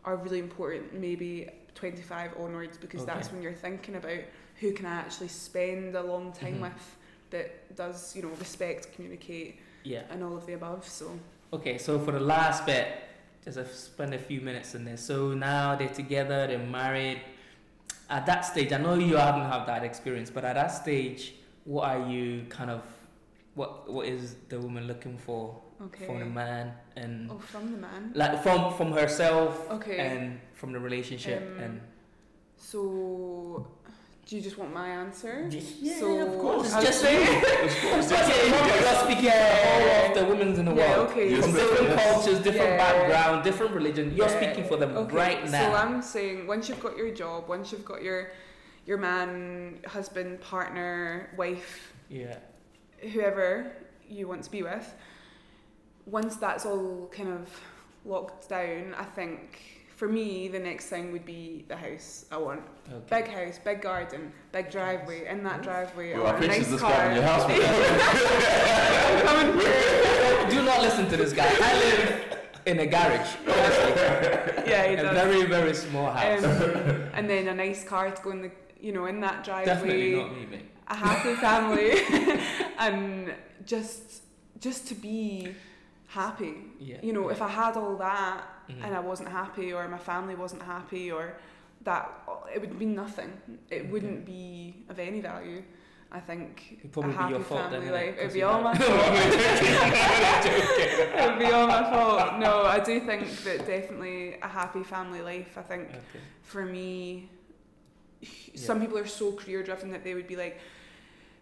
[0.04, 0.94] are really important.
[0.94, 3.12] Maybe 25 onwards because Okay.
[3.14, 4.20] that's when you're thinking about
[4.60, 6.62] who can I actually spend a long time Mhm.
[6.62, 6.98] with
[7.32, 10.04] that does, you know, respect, communicate, yeah.
[10.12, 10.88] and all of the above.
[10.88, 11.20] So
[11.54, 12.88] Okay, so for the last bit,
[13.54, 14.98] just spend a few minutes in there.
[14.98, 17.22] So now they're together, they're married.
[18.10, 21.90] At that stage, I know you haven't had that experience, but at that stage, what
[21.90, 22.82] are you kind of,
[23.56, 26.06] what what is the woman looking for okay.
[26.06, 28.12] from the man and Oh, from the man.
[28.14, 29.98] like from from herself Okay.
[29.98, 31.82] and from the relationship Um, and
[32.58, 33.68] So,
[34.26, 35.48] do you just want my answer?
[35.52, 37.38] yeah, so, of course, it's just say- you.
[37.68, 38.82] Of course, Okay, yes.
[38.82, 41.10] you're speaking for the whole of the women in the Yeah, world.
[41.12, 41.36] okay.
[41.36, 41.58] From sir.
[41.60, 42.14] different Yes.
[42.14, 42.78] cultures, different Yeah.
[42.78, 44.16] background, different religion.
[44.16, 44.38] You're Yeah.
[44.42, 45.70] speaking for them Okay, right now.
[45.72, 48.32] So I'm saying once you've got your job, once you've got your
[48.88, 52.38] your man, husband, partner, wife, yeah.
[53.14, 53.72] whoever
[54.08, 54.94] you want to be with,
[56.06, 57.50] once that's all kind of
[58.06, 62.62] locked down, I think for me the next thing would be the house I want.
[62.92, 63.22] Okay.
[63.22, 65.28] Big house, big garden, big driveway.
[65.28, 67.40] In that driveway, I Yo, I want a think she's nice describing your car.
[67.40, 67.48] house.
[67.50, 69.26] man.
[69.26, 70.50] Coming through.
[70.56, 71.48] Do not listen to this guy.
[71.50, 74.70] I live in a garage, honestly.
[74.72, 76.44] yeah, he a very, very small house.
[76.44, 79.66] Um, and then a nice car to go in the, you know, in that driveway.
[79.74, 80.66] Definitely not me, mate.
[80.88, 81.92] a happy family
[82.80, 83.34] and
[83.66, 84.24] just
[84.60, 85.54] just to be
[86.08, 86.98] happy Yeah.
[87.02, 88.84] you know if i had all that Mhm.
[88.86, 91.26] and i wasn't happy or my family wasn't happy or
[91.84, 92.10] that
[92.54, 93.32] it would be nothing
[93.70, 93.92] it Okay.
[93.92, 95.62] wouldn't be of any value
[96.12, 98.16] I think It'd probably a be happy your fault family life.
[98.18, 98.90] It'd be all my fault.
[101.20, 102.40] it would be all my fault.
[102.40, 105.58] No, I do think that definitely a happy family life.
[105.58, 106.20] I think Okay.
[106.44, 107.30] for me,
[108.56, 110.60] some people are so career driven that they would be like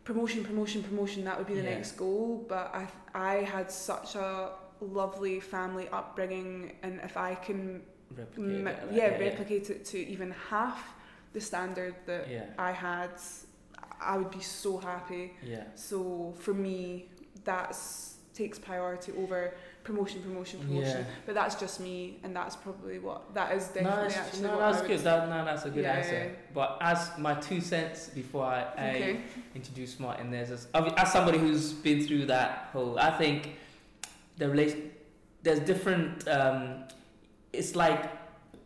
[0.05, 1.23] promotion, promotion, promotion.
[1.25, 1.75] That would be the Yeah.
[1.75, 2.43] next goal.
[2.47, 4.51] But I, I had such a
[4.83, 7.81] lovely family upbringing, and if I can,
[8.15, 10.93] Replicate m- it, like, yeah, replicate it to even half
[11.33, 12.45] the standard that Yeah.
[12.59, 13.09] I had,
[14.01, 15.33] I would be so happy.
[15.43, 15.63] Yeah.
[15.75, 17.09] So for me,
[17.43, 19.53] that's takes priority over
[19.83, 20.99] promotion, promotion, promotion.
[21.01, 21.13] Yeah.
[21.27, 24.57] But that's just me, and that's probably what that is No, definitely it's- actually no,
[24.57, 24.99] that's good.
[25.01, 25.93] That, no, that's a good Yeah.
[25.97, 26.35] answer.
[26.53, 29.21] But as my two cents before I, I Okay.
[29.53, 33.55] introduce smart in there, as, as somebody who's been through that whole, I think
[34.37, 34.91] the relation,
[35.43, 36.27] there's different.
[36.27, 36.85] Um,
[37.51, 38.11] it's like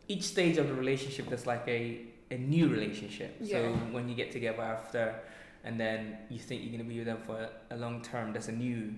[0.07, 2.01] each stage of the relationship, there's like a
[2.31, 3.35] a new relationship.
[3.39, 3.57] yeah.
[3.61, 5.15] So when you get together after,
[5.63, 8.51] and then you think you're gonna be with them for a long term, there's a
[8.51, 8.93] new.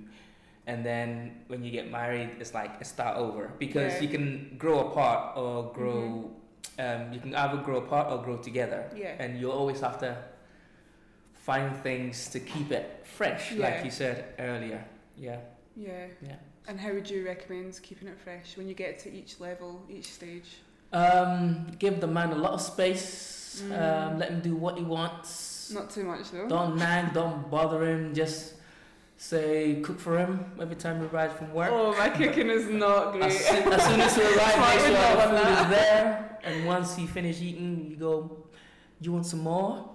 [0.67, 4.01] And then when you get married, it's like a start over because Yeah.
[4.01, 6.31] you can grow apart or grow.
[6.77, 9.15] Um, you can either grow apart or grow together Yeah.
[9.19, 10.17] and you always have to
[11.33, 13.65] find things to keep it fresh, Yeah.
[13.69, 14.83] like you said earlier.
[15.17, 15.39] Yeah,
[15.75, 16.07] Yeah.
[16.21, 16.35] yeah.
[16.67, 20.13] And how would you recommend keeping it fresh when you get to each level, each
[20.13, 20.59] stage?
[20.93, 23.63] Um, give the man a lot of space.
[23.65, 23.81] Mm.
[23.81, 25.71] Um, let him do what he wants.
[25.73, 26.47] Not too much though.
[26.47, 27.13] Don't nag.
[27.13, 28.13] Don't bother him.
[28.13, 28.53] Just
[29.17, 31.69] say cook for him every time he arrives from work.
[31.71, 33.23] Oh, my cooking is not great.
[33.25, 35.63] As, soon, as soon as he arrives, make sure the food that.
[35.65, 36.39] is there.
[36.43, 38.38] And once he finish eating, you go.
[39.01, 39.89] You want some more?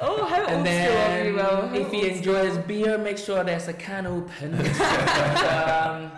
[0.00, 1.68] oh, how And old school of then you, Will?
[1.68, 4.54] How if he enjoys beer, make sure there's a can open.
[4.58, 6.10] um,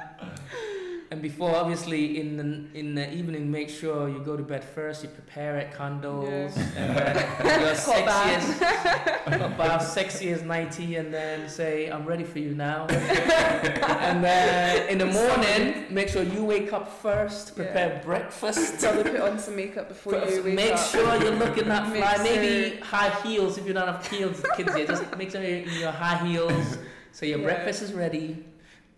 [1.12, 5.02] and before, obviously, in the in the evening, make sure you go to bed first.
[5.02, 9.80] You prepare it, candles, and then uh, your Hot bath.
[9.82, 14.98] sexiest, sexy as ninety, and then say, "I'm ready for you now." and then in
[14.98, 17.56] the morning, make sure you wake up first.
[17.56, 18.80] Prepare breakfast.
[18.80, 20.86] Probably put on some makeup before you wake make up.
[20.90, 22.22] sure you're looking that fly.
[22.22, 24.74] Maybe high heels if you don't have heels, kids.
[24.74, 26.78] Just make sure you're in your high heels
[27.12, 27.44] so your Yeah.
[27.46, 28.44] breakfast is ready.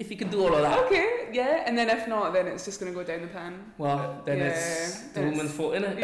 [0.02, 2.64] If you can do all of that, Okay, yeah, and then if not, then it's
[2.64, 3.54] just gonna go down the pan.
[3.78, 6.02] well, then Yeah, it's the woman's fault, innit?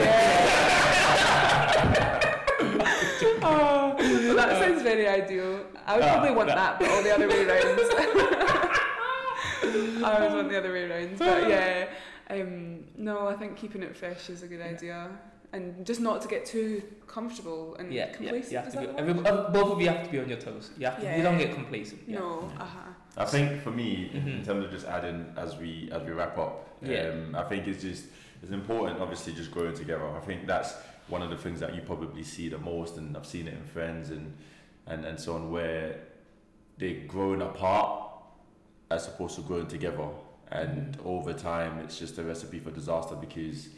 [3.42, 5.66] oh, well, that sounds very ideal.
[5.84, 7.80] I would Ah, probably want that- that, but all the other way around.
[10.04, 11.88] I always want the other way around, but yeah.
[12.30, 14.66] Um, no, I think keeping it fresh is a good Yeah.
[14.76, 15.08] idea,
[15.52, 18.52] and just not to get too comfortable and Yeah, yeah, complacent.
[18.52, 20.70] you have to be, every, uh, both of you have to be on your toes.
[20.78, 22.02] You have to, you don't get complacent.
[22.06, 22.20] Yeah.
[22.20, 22.92] No, uh huh.
[23.16, 24.44] I think for me, in Mhm.
[24.44, 27.08] terms of just adding as we as we wrap up, Yeah.
[27.08, 28.06] um, I think it's just
[28.42, 29.00] it's important.
[29.00, 30.06] Obviously, just growing together.
[30.08, 30.74] I think that's
[31.08, 33.64] one of the things that you probably see the most, and I've seen it in
[33.64, 34.34] friends and
[34.86, 35.96] and and so on, where
[36.78, 38.04] they're growing apart
[38.90, 40.08] as opposed to growing together,
[40.52, 41.06] and Mhm.
[41.06, 43.68] over time, it's just a recipe for disaster because.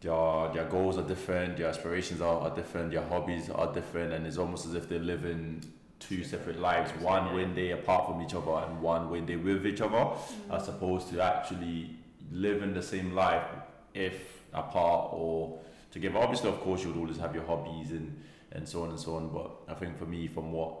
[0.00, 4.26] Their, their goals are different, their aspirations are, are different, their hobbies are different, and
[4.26, 5.62] it's almost as if they're living
[6.08, 9.66] two separate lives one when they're apart from each other and one when they're with
[9.66, 10.04] each other
[10.50, 11.90] as opposed to actually
[12.32, 13.46] living the same life
[13.94, 15.58] if apart or
[15.90, 18.08] together obviously of course you would always have your hobbies and
[18.52, 20.72] and so on and so on but i think for me from what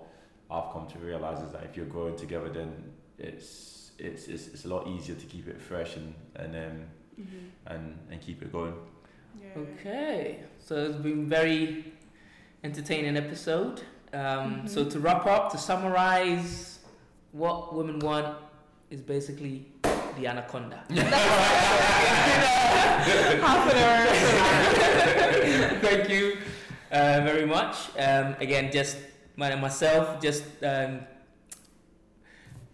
[0.50, 2.70] i've come to realize is that if you're growing together then
[3.18, 6.80] it's it's it's, it's a lot easier to keep it fresh and and um,
[7.20, 7.72] Mm-hmm.
[7.74, 8.72] and and keep it going
[9.38, 9.62] Yeah.
[9.62, 11.92] Okay, so it's been very
[12.64, 13.82] entertaining episode.
[14.12, 14.90] Um, So Mhm.
[14.92, 16.78] to wrap up, to summarize,
[17.32, 18.36] what women want
[18.90, 19.64] is basically
[20.18, 20.80] the anaconda.
[23.42, 24.06] Half an hour.
[25.80, 26.36] Thank you
[26.90, 27.76] uh, very much.
[27.98, 28.98] Um, again, just
[29.36, 31.00] my, myself, just um,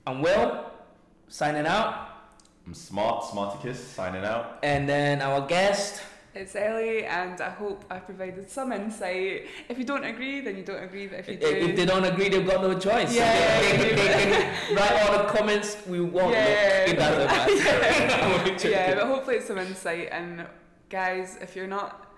[0.07, 0.64] I'm Will,
[1.28, 2.07] signing out,
[2.66, 6.03] i'm smart smarticus signing out and then our guest.
[6.35, 9.47] It's Ellie, and I hope I provided some insight.
[9.68, 11.87] If you don't agree, then you don't agree, but if you If, do, if they
[11.87, 13.14] don't agree, they've got no choice.
[13.14, 13.61] Yeah.
[13.61, 16.33] they, they, they can write all the comments we want.
[16.33, 16.85] Yeah.
[16.87, 18.68] Look, it doesn't matter.
[18.68, 20.09] yeah, but hopefully it's some insight.
[20.12, 20.47] And
[20.91, 22.12] guys, if you're not,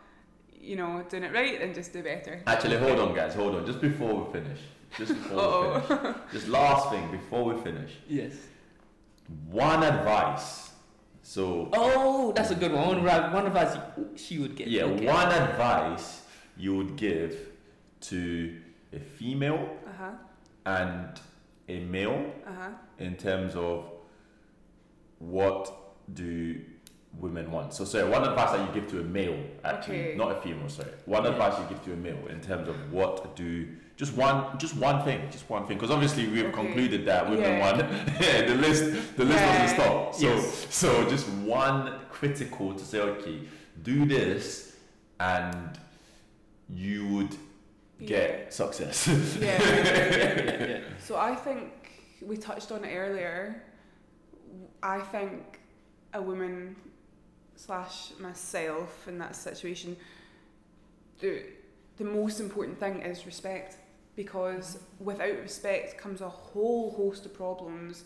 [0.61, 2.43] you know, doing it right, then just do better.
[2.47, 4.59] actually hold on guys hold on just before we finish
[4.99, 5.81] just before we Uh-oh.
[5.81, 8.33] finish just last thing before we finish yes.
[9.51, 10.70] one advice
[11.31, 12.89] so Oh, that's a good one.
[12.89, 13.79] One of- One of us,
[14.17, 14.67] she would get.
[14.67, 15.07] yeah okay.
[15.07, 16.23] one advice
[16.57, 17.33] you would give
[18.11, 18.59] to
[18.93, 20.11] a female Uh huh.
[20.67, 21.21] and
[21.69, 22.71] a male Uh huh.
[22.99, 23.85] in terms of
[25.21, 25.63] what
[26.15, 26.61] do
[27.19, 30.17] women want so sorry one advice that you give to a male actually Okay.
[30.17, 31.31] not a female sorry one Yeah.
[31.31, 33.69] advice you give to a male in terms of what do
[34.01, 36.53] just one, just one thing, just one thing, because obviously we've Okay.
[36.63, 37.51] concluded that with Yeah.
[37.51, 37.79] the one,
[38.21, 38.83] yeah, the list,
[39.19, 39.59] the list Yeah.
[39.59, 40.15] doesn't stop.
[40.15, 40.67] So, Yes.
[40.71, 41.29] so just
[41.63, 41.81] one
[42.11, 43.39] critical to say, okay,
[43.83, 44.75] do this,
[45.19, 45.79] and
[46.71, 47.37] you would
[48.13, 49.07] get success.
[49.07, 49.59] Yeah.
[49.63, 50.81] yeah, yeah.
[51.07, 51.69] So I think
[52.23, 53.63] we touched on it earlier.
[54.83, 55.61] I think
[56.15, 56.75] a woman
[57.57, 59.95] slash myself in that situation,
[61.21, 61.43] the
[61.99, 63.77] the most important thing is respect
[64.17, 68.05] because without respect comes a whole host of problems.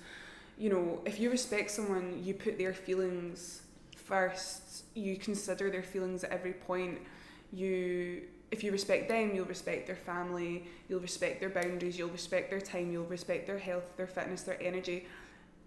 [0.58, 3.62] You know, if you respect someone, you put their feelings
[3.96, 4.84] first.
[4.94, 7.00] You consider their feelings at every point.
[7.52, 12.50] You if you respect them, you'll respect their family, you'll respect their boundaries, you'll respect
[12.50, 15.08] their time, you'll respect their health, their fitness, their energy.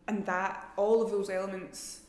[0.08, 2.02] And that, all of those elements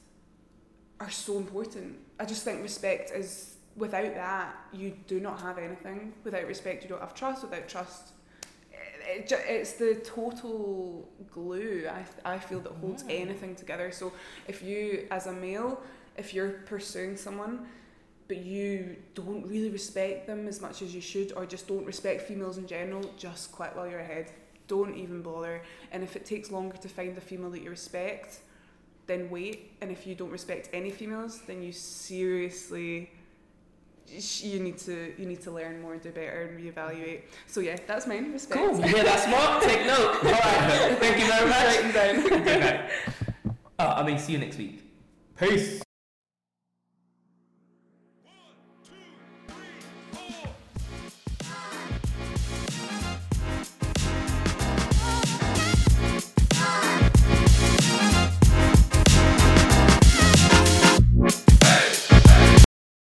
[1.01, 1.99] are so important.
[2.21, 6.13] I just think respect is, without that, you do not have anything.
[6.23, 7.43] Without respect, you don't have trust.
[7.43, 8.13] Without trust,
[9.09, 13.21] it, it's the total glue, I, I feel, that holds mm.
[13.23, 13.91] anything together.
[13.91, 14.13] So
[14.47, 15.81] if you, as a male,
[16.17, 17.67] if you're pursuing someone,
[18.29, 22.23] but you don't really respect them as much as you should, or just don't respect
[22.23, 24.31] females in general, just quit while you're ahead.
[24.67, 25.63] Don't even bother.
[25.93, 28.41] And if it takes longer to find a female that you respect,
[29.07, 29.73] then wait.
[29.81, 33.11] And if you don't respect any females, then you seriously
[34.11, 37.23] you need to you need to learn more, do better, and reevaluate.
[37.47, 38.33] So yeah, that's mine.
[38.33, 38.61] Respect.
[38.61, 38.77] Cool.
[38.79, 39.63] You hear that, Smart?
[39.63, 40.15] Take note.
[40.25, 40.99] All right.
[40.99, 41.67] Thank you very much.
[41.67, 42.29] Writing down.
[42.29, 42.91] Good night.
[43.79, 44.83] Uh, I mean, see you next week.
[45.39, 45.83] Peace.